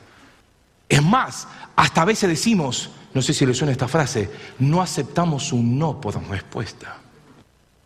[0.89, 5.53] Es más, hasta a veces decimos, no sé si le suena esta frase, no aceptamos
[5.53, 6.99] un no por respuesta.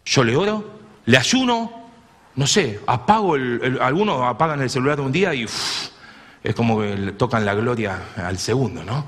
[0.05, 1.80] Yo le oro, le ayuno,
[2.41, 7.45] no sé, apago el, algunos apagan el celular un día y es como que tocan
[7.45, 9.05] la gloria al segundo, ¿no?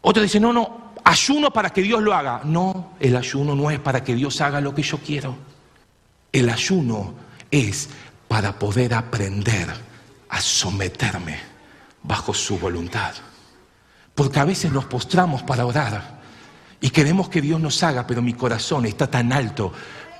[0.00, 2.40] Otro dice, no, no, ayuno para que Dios lo haga.
[2.42, 5.36] No, el ayuno no es para que Dios haga lo que yo quiero.
[6.32, 7.14] El ayuno
[7.52, 7.88] es
[8.26, 9.68] para poder aprender
[10.28, 11.38] a someterme
[12.02, 13.14] bajo su voluntad.
[14.12, 16.20] Porque a veces nos postramos para orar
[16.80, 19.72] y queremos que Dios nos haga, pero mi corazón está tan alto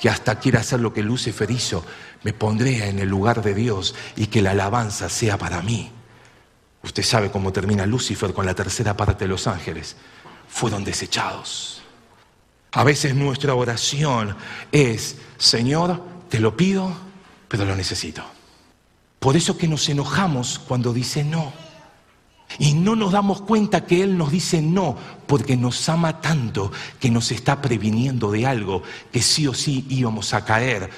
[0.04, 1.82] que hasta quiere hacer lo que Lucifer hizo,
[2.24, 5.90] me pondré en el lugar de Dios y que la alabanza sea para mí.
[6.82, 9.96] Usted sabe cómo termina Lucifer con la tercera parte de los ángeles.
[10.46, 11.80] Fueron desechados.
[12.72, 14.36] A veces nuestra oración
[14.72, 16.94] es, Señor, te lo pido,
[17.48, 18.22] pero lo necesito.
[19.18, 21.50] Por eso que nos enojamos cuando dice no.
[22.58, 27.10] Y no nos damos cuenta que Él nos dice no, porque nos ama tanto que
[27.10, 30.90] nos está previniendo de algo que sí o sí íbamos a caer.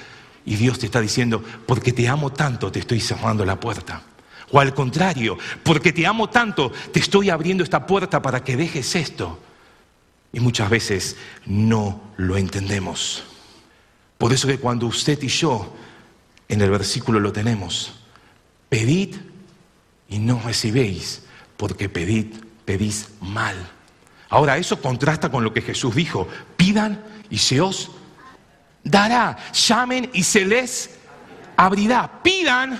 [0.45, 4.03] Y Dios te está diciendo, porque te amo tanto, te estoy cerrando la puerta.
[4.51, 8.95] O al contrario, porque te amo tanto, te estoy abriendo esta puerta para que dejes
[8.95, 9.39] esto.
[10.31, 13.23] Y muchas veces no lo entendemos.
[14.17, 15.75] Por eso que cuando usted y yo,
[16.47, 17.95] en el versículo lo tenemos,
[18.69, 19.15] pedid
[20.09, 21.23] y no recibéis
[21.57, 22.27] porque pedid,
[22.65, 23.55] pedís mal.
[24.29, 27.91] Ahora, eso contrasta con lo que Jesús dijo, pidan y se os
[28.83, 30.91] dará, llamen y se les
[31.55, 32.79] abrirá, pidan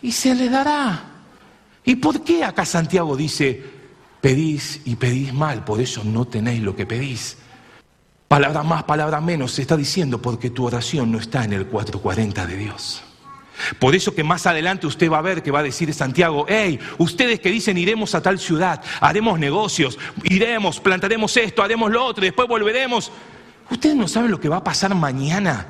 [0.00, 1.04] y se les dará.
[1.84, 3.62] ¿Y por qué acá Santiago dice,
[4.20, 7.38] pedís y pedís mal, por eso no tenéis lo que pedís?
[8.28, 12.46] Palabra más, palabra menos, se está diciendo porque tu oración no está en el 440
[12.46, 13.02] de Dios.
[13.78, 16.78] Por eso que más adelante usted va a ver que va a decir Santiago, hey,
[16.98, 22.24] ustedes que dicen iremos a tal ciudad, haremos negocios, iremos, plantaremos esto, haremos lo otro,
[22.24, 23.12] después volveremos.
[23.70, 25.66] Ustedes no saben lo que va a pasar mañana.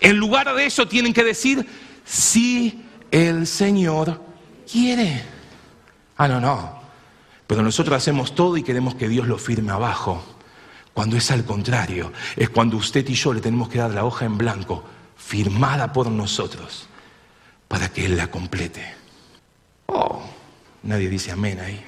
[0.00, 1.66] En lugar de eso tienen que decir,
[2.04, 4.22] si el Señor
[4.70, 5.22] quiere.
[6.16, 6.80] Ah, no, no.
[7.46, 10.24] Pero nosotros hacemos todo y queremos que Dios lo firme abajo.
[10.92, 14.24] Cuando es al contrario, es cuando usted y yo le tenemos que dar la hoja
[14.24, 14.82] en blanco,
[15.16, 16.88] firmada por nosotros
[17.68, 18.84] para que Él la complete.
[19.86, 20.22] Oh,
[20.82, 21.82] nadie dice amén ahí.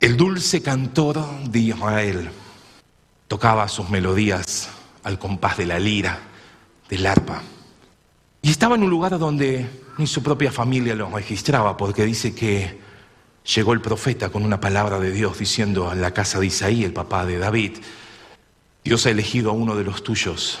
[0.00, 2.30] El dulce cantor de Israel
[3.28, 4.68] tocaba sus melodías
[5.04, 6.18] al compás de la lira,
[6.88, 7.42] del arpa.
[8.42, 12.80] Y estaba en un lugar donde ni su propia familia lo registraba, porque dice que
[13.54, 16.92] llegó el profeta con una palabra de Dios diciendo a la casa de Isaí, el
[16.92, 17.78] papá de David,
[18.84, 20.58] Dios ha elegido a uno de los tuyos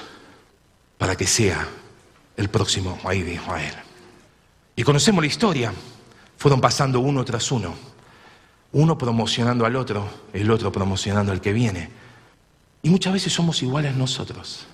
[0.98, 1.66] para que sea
[2.36, 3.74] el próximo rey de Israel.
[4.76, 5.72] Y conocemos la historia.
[6.36, 7.74] Fueron pasando uno tras uno.
[8.72, 11.88] Uno promocionando al otro, el otro promocionando al que viene.
[12.82, 14.66] Y muchas veces somos iguales nosotros.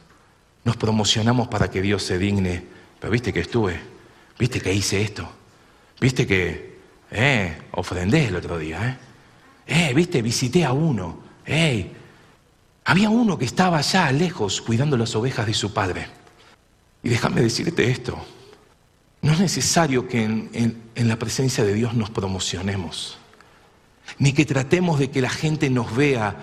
[0.65, 2.65] Nos promocionamos para que Dios se digne.
[3.01, 3.81] Pero viste que estuve,
[4.39, 5.29] viste que hice esto,
[6.01, 6.69] viste que
[7.11, 8.97] Eh, ofrendé el otro día, ¿eh?
[9.67, 11.21] Eh, viste, visité a uno.
[11.47, 11.91] Eh,
[12.85, 16.07] había uno que estaba allá lejos cuidando las ovejas de su padre.
[17.03, 18.19] Y déjame decirte esto.
[19.23, 23.19] No es necesario que en, en la presencia de Dios nos promocionemos,
[24.19, 26.37] ni que tratemos de que la gente nos vea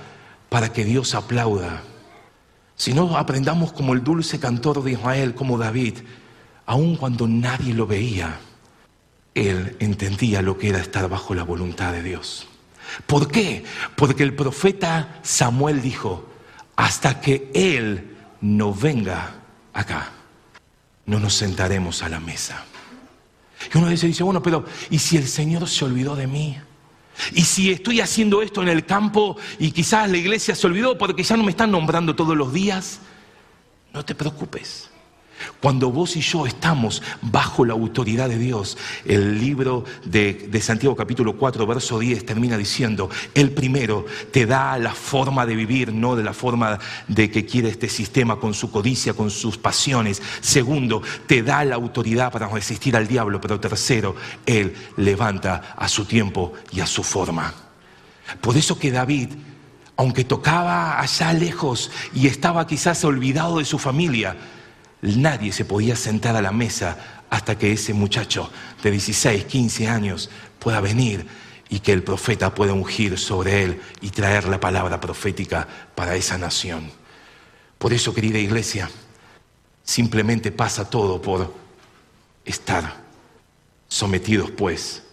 [0.50, 1.84] para que Dios aplauda.
[2.76, 5.96] Si no aprendamos como el dulce cantor de Israel, como David,
[6.66, 8.40] aun cuando nadie lo veía,
[9.34, 12.48] él entendía lo que era estar bajo la voluntad de Dios.
[13.06, 13.64] ¿Por qué?
[13.96, 16.30] Porque el profeta Samuel dijo,
[16.76, 19.36] hasta que él no venga
[19.74, 20.12] acá,
[21.06, 22.66] no nos sentaremos a la mesa.
[23.74, 26.58] Y uno dice, bueno, pero ¿y si el Señor se olvidó de mí?
[27.34, 31.24] Y si estoy haciendo esto en el campo y quizás la iglesia se olvidó porque
[31.24, 33.00] ya no me están nombrando todos los días,
[33.94, 34.90] no te preocupes.
[35.62, 41.38] Cuando vos y yo estamos bajo la autoridad de Dios, el libro de, Santiago capítulo
[41.38, 46.24] 4, verso 10 termina diciendo, el primero te da la forma de vivir, no de
[46.24, 50.22] la forma de que quiere este sistema con su codicia, con sus pasiones.
[50.42, 54.16] Segundo, te da la autoridad para resistir al diablo, pero tercero,
[54.46, 57.54] Él levanta a su tiempo y a su forma.
[58.42, 59.30] Por eso que David
[59.98, 64.36] aunque tocaba allá lejos y estaba quizás olvidado de su familia,
[65.06, 68.50] Nadie se podía sentar a la mesa hasta que ese muchacho
[68.82, 71.28] de 16, 15 años pueda venir
[71.70, 76.38] y que el profeta pueda ungir sobre él y traer la palabra profética para esa
[76.38, 76.92] nación.
[77.78, 78.90] Por eso, querida iglesia,
[79.84, 81.54] simplemente pasa todo por
[82.44, 83.04] estar
[83.88, 85.04] sometidos pues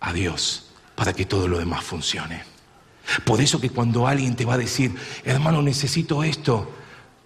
[0.00, 2.42] a Dios para que todo lo demás funcione.
[3.24, 4.94] Por eso que cuando alguien te va a decir,
[5.24, 6.70] hermano, necesito esto,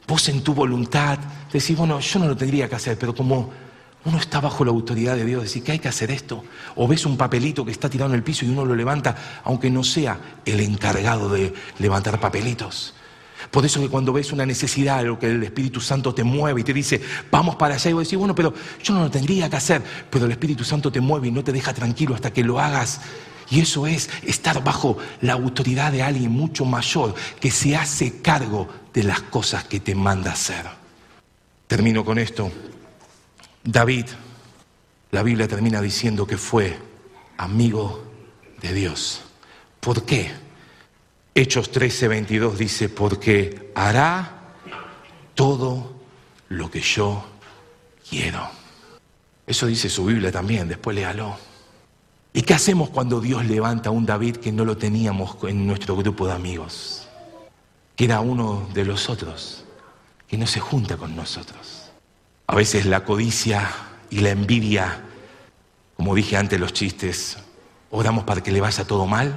[0.07, 1.19] vos en tu voluntad
[1.53, 3.51] decís, bueno, yo no lo tendría que hacer, pero como
[4.05, 6.43] uno está bajo la autoridad de Dios, decir que hay que hacer esto,
[6.75, 9.71] o ves un papelito que está tirado en el piso y uno lo levanta, aunque
[9.71, 12.95] no sea el encargado de levantar papelitos.
[13.51, 16.65] Por eso que cuando ves una necesidad, lo que el Espíritu Santo te mueve y
[16.65, 17.01] te dice,
[17.31, 20.27] vamos para allá, y vos decís, bueno, pero yo no lo tendría que hacer, pero
[20.27, 23.01] el Espíritu Santo te mueve y no te deja tranquilo hasta que lo hagas.
[23.53, 28.67] Y eso es estar bajo la autoridad de alguien mucho mayor que se hace cargo
[28.95, 30.65] de las cosas que te manda hacer.
[31.67, 32.51] Termino con esto.
[33.63, 34.07] David,
[35.11, 36.79] la Biblia termina diciendo que fue
[37.37, 38.03] amigo
[38.63, 39.21] de Dios.
[39.81, 40.31] ¿Por qué?
[41.35, 44.55] Hechos 13, 22 dice, porque hará
[45.35, 46.01] todo
[46.49, 47.23] lo que yo
[48.09, 48.49] quiero.
[49.47, 51.52] Eso dice su Biblia también, después léalo.
[52.33, 55.97] ¿Y qué hacemos cuando Dios levanta a un David que no lo teníamos en nuestro
[55.97, 57.03] grupo de amigos?
[57.97, 59.65] que era uno de los otros,
[60.27, 61.91] que no se junta con nosotros.
[62.47, 63.69] A veces la codicia
[64.11, 65.03] y la envidia,
[65.97, 67.39] como dije antes los chistes,
[67.91, 69.35] oramos para que le vaya todo mal.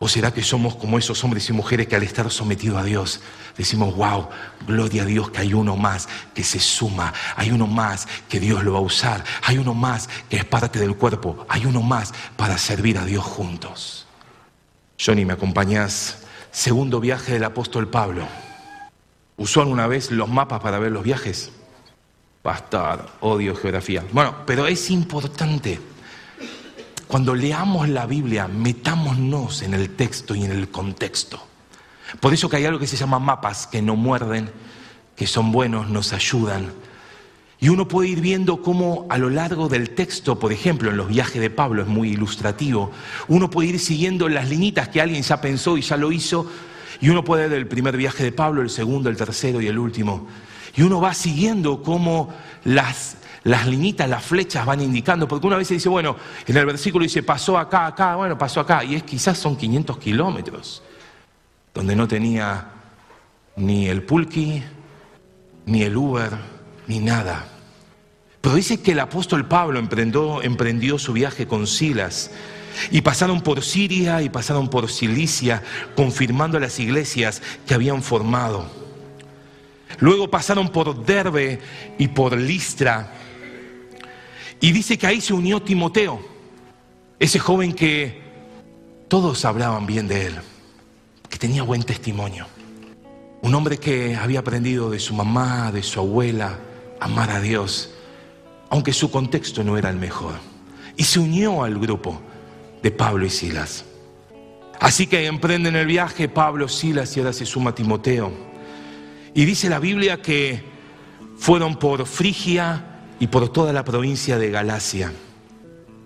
[0.00, 3.20] ¿O será que somos como esos hombres y mujeres que al estar sometidos a Dios
[3.56, 4.28] decimos, wow,
[4.66, 8.62] gloria a Dios que hay uno más que se suma, hay uno más que Dios
[8.62, 12.14] lo va a usar, hay uno más que es parte del cuerpo, hay uno más
[12.36, 14.06] para servir a Dios juntos?
[15.00, 16.18] Johnny, ¿me acompañas
[16.50, 18.26] Segundo viaje del apóstol Pablo.
[19.36, 21.52] ¿Usó alguna vez los mapas para ver los viajes?
[22.42, 24.04] Pastor, odio geografía.
[24.12, 25.78] Bueno, pero es importante.
[27.08, 31.42] Cuando leamos la Biblia, metámonos en el texto y en el contexto.
[32.20, 34.50] Por eso que hay algo que se llama mapas, que no muerden,
[35.16, 36.70] que son buenos, nos ayudan
[37.60, 41.08] y uno puede ir viendo cómo a lo largo del texto, por ejemplo, en los
[41.08, 42.92] viajes de Pablo es muy ilustrativo,
[43.26, 46.48] uno puede ir siguiendo las linitas que alguien ya pensó y ya lo hizo,
[47.00, 49.78] y uno puede ver el primer viaje de Pablo, el segundo, el tercero y el
[49.78, 50.28] último.
[50.76, 52.32] Y uno va siguiendo cómo
[52.68, 56.16] las, las las flechas van indicando, porque una vez se dice, bueno,
[56.46, 59.98] en el versículo dice, pasó acá, acá, bueno, pasó acá, y es quizás son 500
[59.98, 60.82] kilómetros,
[61.72, 62.68] donde no tenía
[63.56, 64.62] ni el pulqui,
[65.66, 66.32] ni el Uber,
[66.86, 67.46] ni nada.
[68.40, 72.30] Pero dice que el apóstol Pablo emprendió, emprendió su viaje con Silas
[72.90, 75.62] y pasaron por Siria y pasaron por Cilicia,
[75.96, 78.87] confirmando las iglesias que habían formado.
[80.00, 81.58] Luego pasaron por Derbe
[81.98, 83.12] y por Listra.
[84.60, 86.20] Y dice que ahí se unió Timoteo,
[87.18, 88.20] ese joven que
[89.08, 90.34] todos hablaban bien de él,
[91.28, 92.46] que tenía buen testimonio.
[93.40, 96.58] Un hombre que había aprendido de su mamá, de su abuela,
[97.00, 97.90] amar a Dios,
[98.68, 100.34] aunque su contexto no era el mejor.
[100.96, 102.20] Y se unió al grupo
[102.82, 103.84] de Pablo y Silas.
[104.80, 108.47] Así que emprenden el viaje Pablo, Silas y ahora se suma Timoteo.
[109.38, 110.60] Y dice la Biblia que
[111.36, 115.12] fueron por Frigia y por toda la provincia de Galacia.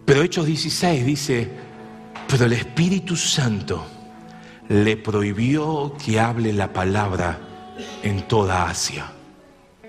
[0.05, 1.49] Pero Hechos 16 dice,
[2.29, 3.87] pero el Espíritu Santo
[4.69, 7.41] le prohibió que hable la palabra
[8.03, 9.11] en toda Asia.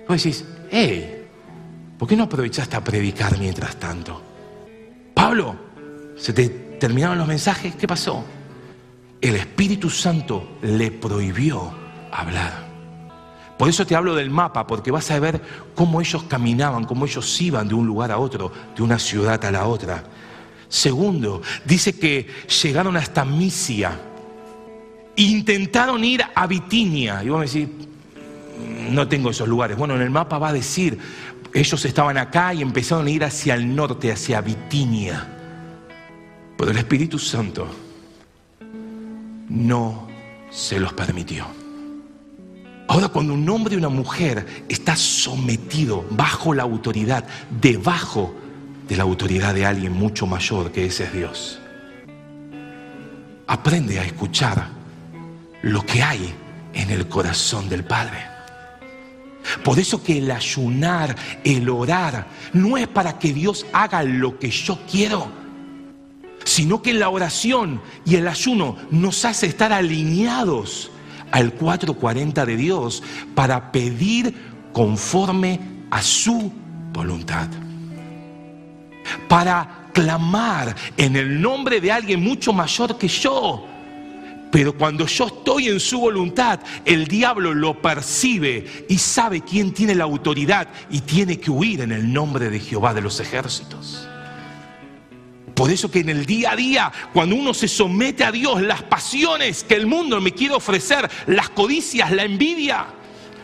[0.07, 1.25] Vos decís, hey,
[1.99, 4.21] ¿por qué no aprovechaste a predicar mientras tanto?
[5.13, 5.53] Pablo,
[6.15, 7.75] ¿se te terminaron los mensajes?
[7.75, 8.23] ¿Qué pasó?
[9.19, 11.73] El Espíritu Santo le prohibió
[12.09, 12.72] hablar.
[13.63, 15.39] Por eso te hablo del mapa, porque vas a ver
[15.73, 19.51] cómo ellos caminaban, cómo ellos iban de un lugar a otro, de una ciudad a
[19.51, 20.03] la otra.
[20.67, 22.27] Segundo, dice que
[22.61, 23.97] llegaron hasta Misia.
[25.15, 27.23] Intentaron ir a Bitinia.
[27.23, 27.69] Y vos me decís,
[28.89, 29.77] no tengo esos lugares.
[29.77, 30.99] Bueno, en el mapa va a decir,
[31.53, 35.25] ellos estaban acá y empezaron a ir hacia el norte, hacia Bitinia.
[36.57, 37.65] Pero el Espíritu Santo
[39.47, 40.09] no
[40.51, 41.62] se los permitió.
[42.87, 47.25] Ahora, cuando un hombre y una mujer está sometido bajo la autoridad,
[47.61, 48.35] debajo
[48.87, 51.59] de la autoridad de alguien mucho mayor que ese es Dios,
[53.47, 54.67] aprende a escuchar
[55.61, 56.33] lo que hay
[56.73, 58.17] en el corazón del Padre.
[59.63, 64.49] Por eso que el ayunar, el orar, no es para que Dios haga lo que
[64.49, 65.31] yo quiero,
[66.43, 70.91] sino que la oración y el ayuno nos hace estar alineados
[71.33, 73.01] al 440 de Dios
[73.33, 74.35] para pedir
[74.71, 75.59] conforme
[75.89, 76.53] a su
[76.93, 77.47] voluntad.
[79.27, 83.65] Para clamar en el nombre de alguien mucho mayor que yo.
[84.51, 89.95] Pero cuando yo estoy en su voluntad, el diablo lo percibe y sabe quién tiene
[89.95, 94.07] la autoridad y tiene que huir en el nombre de Jehová de los ejércitos.
[95.63, 98.83] Por eso que en el día a día, cuando uno se somete a Dios, las
[98.83, 102.85] pasiones que el mundo me quiere ofrecer, las codicias, la envidia,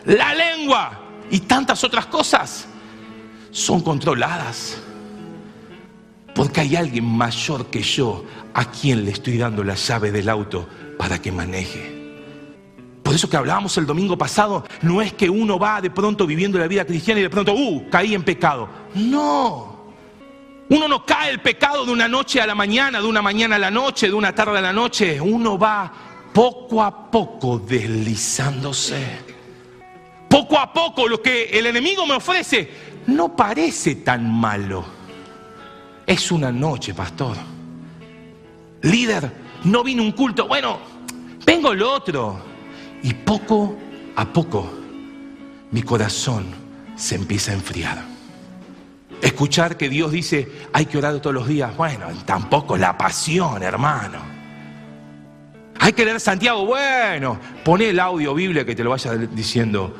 [0.04, 1.00] la lengua
[1.30, 2.68] y tantas otras cosas,
[3.50, 4.76] son controladas.
[6.34, 10.68] Porque hay alguien mayor que yo a quien le estoy dando la llave del auto
[10.98, 12.18] para que maneje.
[13.02, 16.58] Por eso que hablábamos el domingo pasado, no es que uno va de pronto viviendo
[16.58, 18.68] la vida cristiana y de pronto, uh, caí en pecado.
[18.94, 19.79] No.
[20.70, 23.58] Uno no cae el pecado de una noche a la mañana, de una mañana a
[23.58, 25.20] la noche, de una tarde a la noche.
[25.20, 25.92] Uno va
[26.32, 29.04] poco a poco deslizándose.
[30.28, 32.70] Poco a poco lo que el enemigo me ofrece
[33.08, 34.84] no parece tan malo.
[36.06, 37.36] Es una noche, pastor.
[38.82, 39.28] Líder,
[39.64, 40.46] no vino un culto.
[40.46, 40.78] Bueno,
[41.44, 42.40] vengo el otro.
[43.02, 43.76] Y poco
[44.14, 44.70] a poco
[45.72, 46.46] mi corazón
[46.94, 48.09] se empieza a enfriar.
[49.22, 51.76] Escuchar que Dios dice, hay que orar todos los días.
[51.76, 54.18] Bueno, tampoco la pasión, hermano.
[55.78, 56.64] Hay que leer Santiago.
[56.66, 59.96] Bueno, pone el audio Biblia que te lo vaya diciendo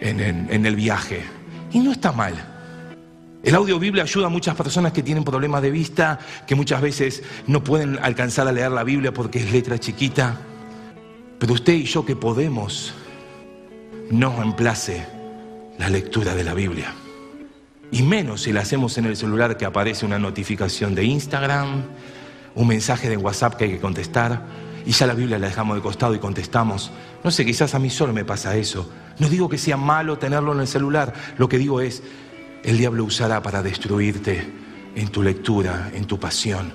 [0.00, 1.22] en, en el viaje.
[1.72, 2.34] Y no está mal.
[3.44, 7.22] El audio Biblia ayuda a muchas personas que tienen problemas de vista, que muchas veces
[7.46, 10.38] no pueden alcanzar a leer la Biblia porque es letra chiquita.
[11.38, 12.94] Pero usted y yo que podemos,
[14.10, 15.06] nos reemplace
[15.78, 16.94] la lectura de la Biblia.
[17.94, 21.84] Y menos si la hacemos en el celular que aparece una notificación de Instagram,
[22.56, 24.42] un mensaje de WhatsApp que hay que contestar,
[24.84, 26.90] y ya la Biblia la dejamos de costado y contestamos.
[27.22, 28.90] No sé, quizás a mí solo me pasa eso.
[29.20, 32.02] No digo que sea malo tenerlo en el celular, lo que digo es,
[32.64, 34.44] el diablo usará para destruirte
[34.96, 36.72] en tu lectura, en tu pasión,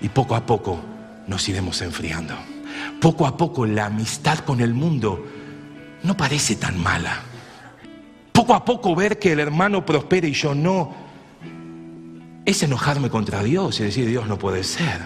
[0.00, 0.80] y poco a poco
[1.26, 2.34] nos iremos enfriando.
[2.98, 5.22] Poco a poco la amistad con el mundo
[6.02, 7.35] no parece tan mala
[8.36, 10.94] poco a poco ver que el hermano prospere y yo no,
[12.44, 15.00] es enojarme contra Dios y decir, Dios no puede ser.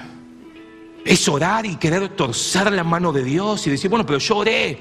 [1.05, 4.77] Es orar y querer torcer la mano de Dios y decir, bueno, pero yo oré,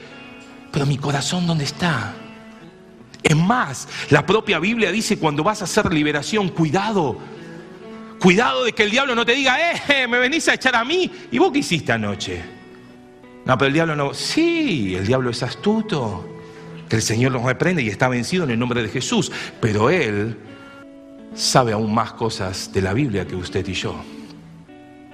[0.71, 2.15] pero mi corazón ¿dónde está?
[3.21, 7.19] Es más, la propia Biblia dice cuando vas a hacer liberación, cuidado.
[8.19, 11.11] Cuidado de que el diablo no te diga, eh, me venís a echar a mí.
[11.31, 12.41] ¿Y vos qué hiciste anoche?
[13.45, 14.15] No, pero el diablo no.
[14.15, 16.28] Sí, el diablo es astuto
[16.89, 19.31] que el Señor los reprende y está vencido en el nombre de Jesús,
[19.61, 20.35] pero Él
[21.35, 23.95] sabe aún más cosas de la Biblia que usted y yo.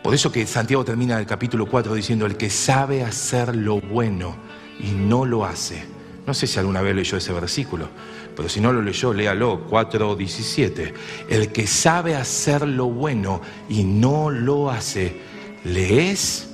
[0.01, 4.35] Por eso que Santiago termina el capítulo 4 diciendo, el que sabe hacer lo bueno
[4.79, 5.83] y no lo hace.
[6.25, 7.89] No sé si alguna vez leyó ese versículo,
[8.35, 10.93] pero si no lo leyó, léalo, 4.17.
[11.29, 15.15] El que sabe hacer lo bueno y no lo hace,
[15.63, 16.49] le es,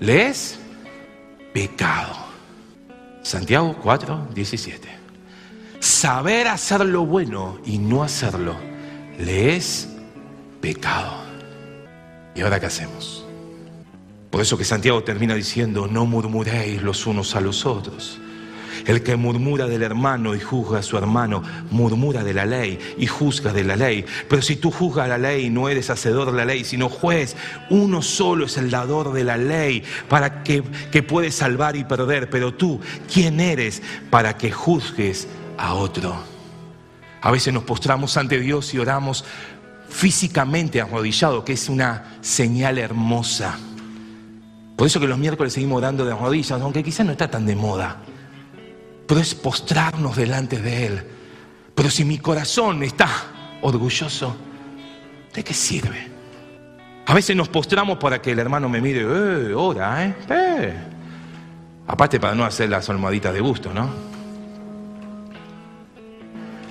[0.00, 0.58] le es
[1.52, 2.21] pecado.
[3.22, 4.88] Santiago 4, 17.
[5.78, 8.56] Saber hacer lo bueno y no hacerlo
[9.18, 9.88] le es
[10.60, 11.12] pecado.
[12.34, 13.24] ¿Y ahora qué hacemos?
[14.30, 18.18] Por eso que Santiago termina diciendo, no murmuréis los unos a los otros,
[18.86, 23.06] El que murmura del hermano y juzga a su hermano, murmura de la ley y
[23.06, 24.04] juzga de la ley.
[24.28, 27.36] Pero si tú juzgas la ley, no eres hacedor de la ley, sino juez.
[27.70, 32.28] Uno solo es el dador de la ley para que, que salvar y perder.
[32.28, 32.80] Pero tú,
[33.12, 35.28] ¿quién eres para que juzgues
[35.58, 36.16] a otro?
[37.20, 39.24] A veces nos postramos ante Dios y oramos
[39.88, 43.56] físicamente arrodillado, que es una señal hermosa.
[44.74, 47.54] Por eso que los miércoles seguimos orando de rodillas, aunque quizás no está tan de
[47.54, 47.98] moda
[49.06, 51.06] pero es postrarnos delante de Él.
[51.74, 53.08] Pero si mi corazón está
[53.62, 54.36] orgulloso,
[55.34, 56.10] ¿de qué sirve?
[57.06, 60.14] A veces nos postramos para que el hermano me mire, eh, ora, ¿eh?
[60.28, 60.74] eh.
[61.86, 63.90] Aparte para no hacer las almohaditas de gusto, ¿no?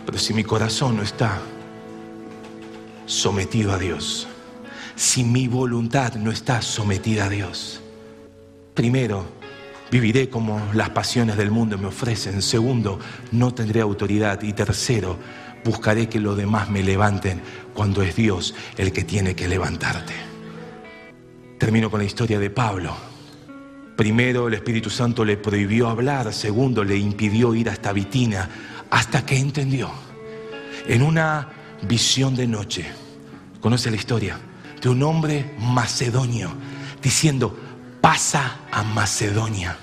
[0.05, 1.37] Pero si mi corazón no está
[3.05, 4.27] sometido a Dios,
[4.95, 7.81] si mi voluntad no está sometida a Dios,
[8.73, 9.40] primero
[9.91, 12.41] Viviré como las pasiones del mundo me ofrecen.
[12.41, 12.97] Segundo,
[13.33, 14.41] no tendré autoridad.
[14.41, 15.19] Y tercero,
[15.65, 17.41] buscaré que los demás me levanten
[17.73, 20.13] cuando es Dios el que tiene que levantarte.
[21.57, 22.95] Termino con la historia de Pablo.
[23.97, 26.31] Primero, el Espíritu Santo le prohibió hablar.
[26.33, 28.49] Segundo, le impidió ir hasta Vitina
[28.89, 29.91] hasta que entendió.
[30.87, 31.49] En una
[31.81, 32.85] visión de noche,
[33.59, 34.39] conoce la historia,
[34.81, 36.49] de un hombre macedonio
[37.01, 37.57] diciendo,
[38.01, 39.77] pasa a Macedonia.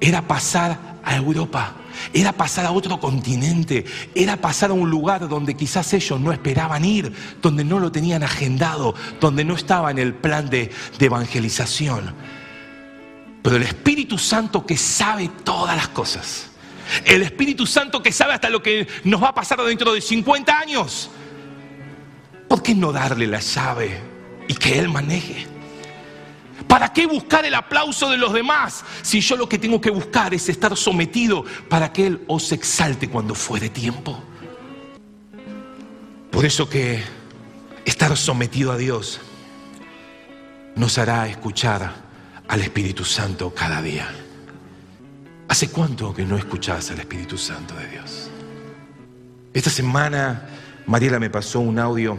[0.00, 1.74] Era pasar a Europa,
[2.12, 6.84] era pasar a otro continente, era pasar a un lugar donde quizás ellos no esperaban
[6.84, 7.12] ir,
[7.42, 12.14] donde no lo tenían agendado, donde no estaba en el plan de, evangelización.
[13.42, 16.50] Pero el Espíritu Santo que sabe todas las cosas,
[17.04, 20.58] el Espíritu Santo que sabe hasta lo que nos va a pasar dentro de 50
[20.58, 21.10] años,
[22.48, 24.00] ¿por qué no darle la llave
[24.46, 25.57] y que Él maneje?
[26.68, 30.34] ¿Para qué buscar el aplauso de los demás si yo lo que tengo que buscar
[30.34, 34.22] es estar sometido para que Él os exalte cuando fuere tiempo?
[36.30, 37.02] Por eso que
[37.84, 39.20] estar sometido a Dios
[40.76, 41.92] nos hará escuchar
[42.46, 44.08] al Espíritu Santo cada día.
[45.48, 48.30] ¿Hace cuánto que no escuchás al Espíritu Santo de Dios?
[49.54, 50.48] Esta semana
[50.86, 52.16] Mariela me pasó un audio,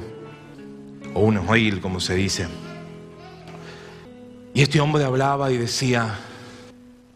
[1.13, 2.47] o un oil como se dice,
[4.53, 6.15] y este hombre hablaba y decía,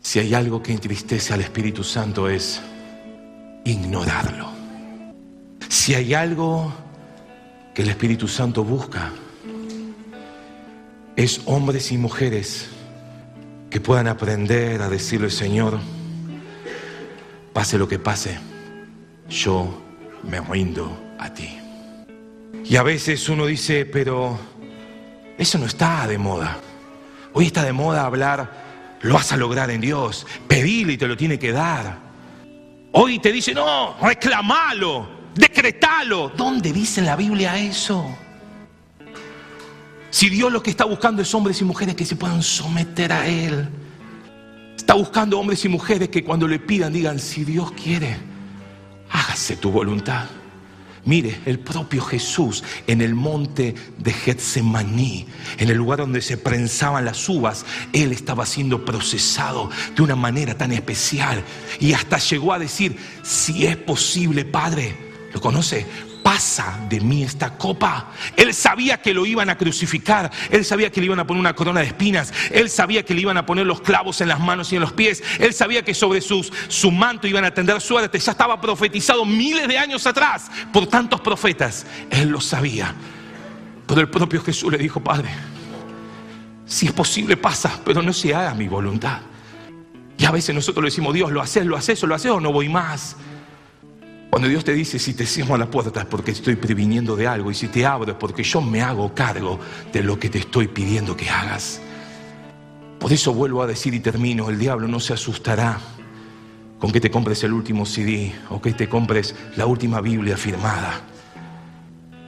[0.01, 2.61] si hay algo que entristece al Espíritu Santo es
[3.63, 4.49] ignorarlo.
[5.69, 6.73] Si hay algo
[7.73, 9.11] que el Espíritu Santo busca,
[11.15, 12.67] es hombres y mujeres
[13.69, 15.79] que puedan aprender a decirle, Señor,
[17.53, 18.37] pase lo que pase,
[19.29, 19.81] yo
[20.23, 21.57] me rindo a ti.
[22.65, 24.37] Y a veces uno dice, pero
[25.37, 26.57] eso no está de moda.
[27.33, 31.17] Hoy está de moda hablar, lo vas a lograr en Dios, pedirle y te lo
[31.17, 31.97] tiene que dar.
[32.91, 36.29] Hoy te dice, no, reclamalo, decretalo.
[36.29, 38.15] ¿Dónde dice en la Biblia eso?
[40.11, 43.27] Si Dios lo que está buscando es hombres y mujeres que se puedan someter a
[43.27, 43.67] Él.
[44.77, 48.15] Está buscando hombres y mujeres que cuando le pidan digan, si Dios quiere,
[49.09, 50.25] hágase tu voluntad.
[51.05, 55.27] Mire, el propio Jesús en el monte de Getsemaní,
[55.57, 60.57] en el lugar donde se prensaban las uvas, él estaba siendo procesado de una manera
[60.57, 61.43] tan especial
[61.79, 64.95] y hasta llegó a decir, si es posible, Padre,
[65.33, 65.85] ¿lo conoce?
[66.23, 68.07] Pasa de mí esta copa.
[68.35, 71.53] Él sabía que lo iban a crucificar, él sabía que le iban a poner una
[71.53, 74.71] corona de espinas, él sabía que le iban a poner los clavos en las manos
[74.71, 78.17] y en los pies, él sabía que sobre sus, su manto iban a tender suerte,
[78.17, 82.95] ya estaba profetizado miles de años atrás por tantos profetas, él lo sabía.
[83.85, 85.29] Pero el propio Jesús le dijo, Padre,
[86.65, 89.19] si es posible pasa, pero no se haga mi voluntad.
[90.17, 92.39] Y a veces nosotros le decimos, Dios, lo haces, lo haces, o lo haces o
[92.39, 93.17] no voy más.
[94.33, 97.51] Cuando Dios te dice, si te cierro la puerta es porque estoy previniendo de algo,
[97.51, 99.59] y si te abro es porque yo me hago cargo
[99.91, 101.79] de lo que te estoy pidiendo que hagas.
[102.99, 105.79] Por eso vuelvo a decir y termino, el diablo no se asustará
[106.79, 110.99] con que te compres el último CD o que te compres la última Biblia firmada.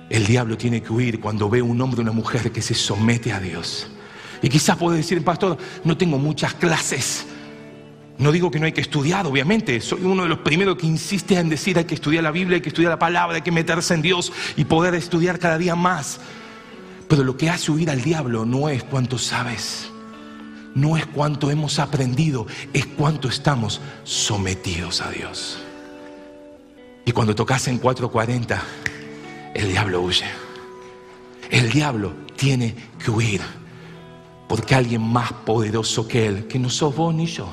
[0.07, 3.33] El diablo tiene que huir cuando ve un hombre o una mujer que se somete
[3.33, 3.87] a Dios.
[4.43, 7.25] Y quizás puede decir, pastor, no tengo muchas clases.
[8.17, 9.81] No digo que no hay que estudiar, obviamente.
[9.81, 12.61] Soy uno de los primeros que insiste en decir hay que estudiar la Biblia, hay
[12.61, 16.19] que estudiar la palabra, hay que meterse en Dios y poder estudiar cada día más.
[17.09, 19.89] Pero lo que hace huir al diablo no es cuánto sabes,
[20.73, 25.59] no es cuánto hemos aprendido, es cuánto estamos sometidos a Dios.
[27.05, 28.63] Y cuando tocas en 440,
[29.53, 30.25] el diablo huye.
[31.51, 33.41] El diablo tiene que huir
[34.47, 37.47] porque alguien más poderoso que él, que no sos vos ni yo,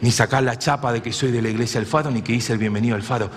[0.00, 2.52] ni sacar la chapa de que soy de la iglesia del Faro, ni que hice
[2.52, 3.30] el bienvenido al Faro.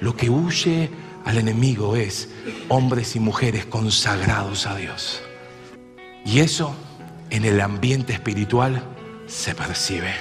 [0.00, 0.90] Lo que huye
[1.24, 2.28] al enemigo es
[2.68, 5.22] hombres y mujeres consagrados a Dios.
[6.24, 6.74] Y eso
[7.30, 8.82] en el ambiente espiritual
[9.26, 10.14] se percibe.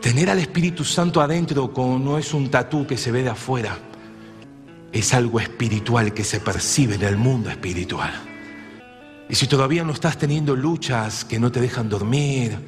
[0.00, 3.78] Tener al Espíritu Santo adentro no es un tatú que se ve de afuera,
[4.92, 8.12] es algo espiritual que se percibe en el mundo espiritual.
[9.28, 12.58] Y si todavía no estás teniendo luchas que no te dejan dormir,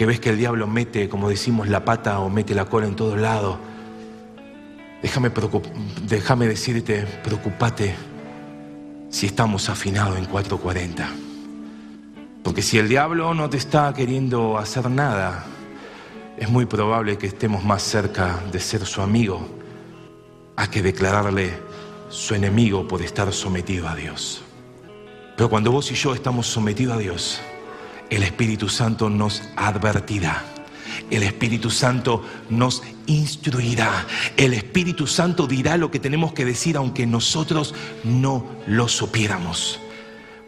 [0.00, 2.96] que ves que el diablo mete, como decimos, la pata o mete la cola en
[2.96, 3.58] todos lados,
[5.02, 5.30] déjame,
[6.08, 7.94] déjame decirte, preocupate
[9.10, 11.06] si estamos afinados en 440.
[12.42, 15.44] Porque si el diablo no te está queriendo hacer nada,
[16.38, 19.46] es muy probable que estemos más cerca de ser su amigo
[20.56, 21.58] a que declararle
[22.08, 24.40] su enemigo por estar sometido a Dios.
[25.36, 27.42] Pero cuando vos y yo estamos sometidos a Dios,
[28.10, 30.44] el Espíritu Santo nos advertirá.
[31.10, 34.06] El Espíritu Santo nos instruirá.
[34.36, 39.80] El Espíritu Santo dirá lo que tenemos que decir aunque nosotros no lo supiéramos.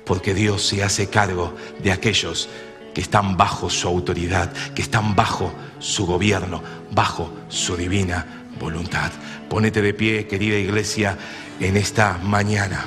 [0.04, 2.48] Porque Dios se hace cargo de aquellos
[2.94, 9.10] que están bajo su autoridad, que están bajo su gobierno, bajo su divina voluntad.
[9.48, 11.16] Pónete de pie, querida iglesia,
[11.60, 12.86] en esta mañana.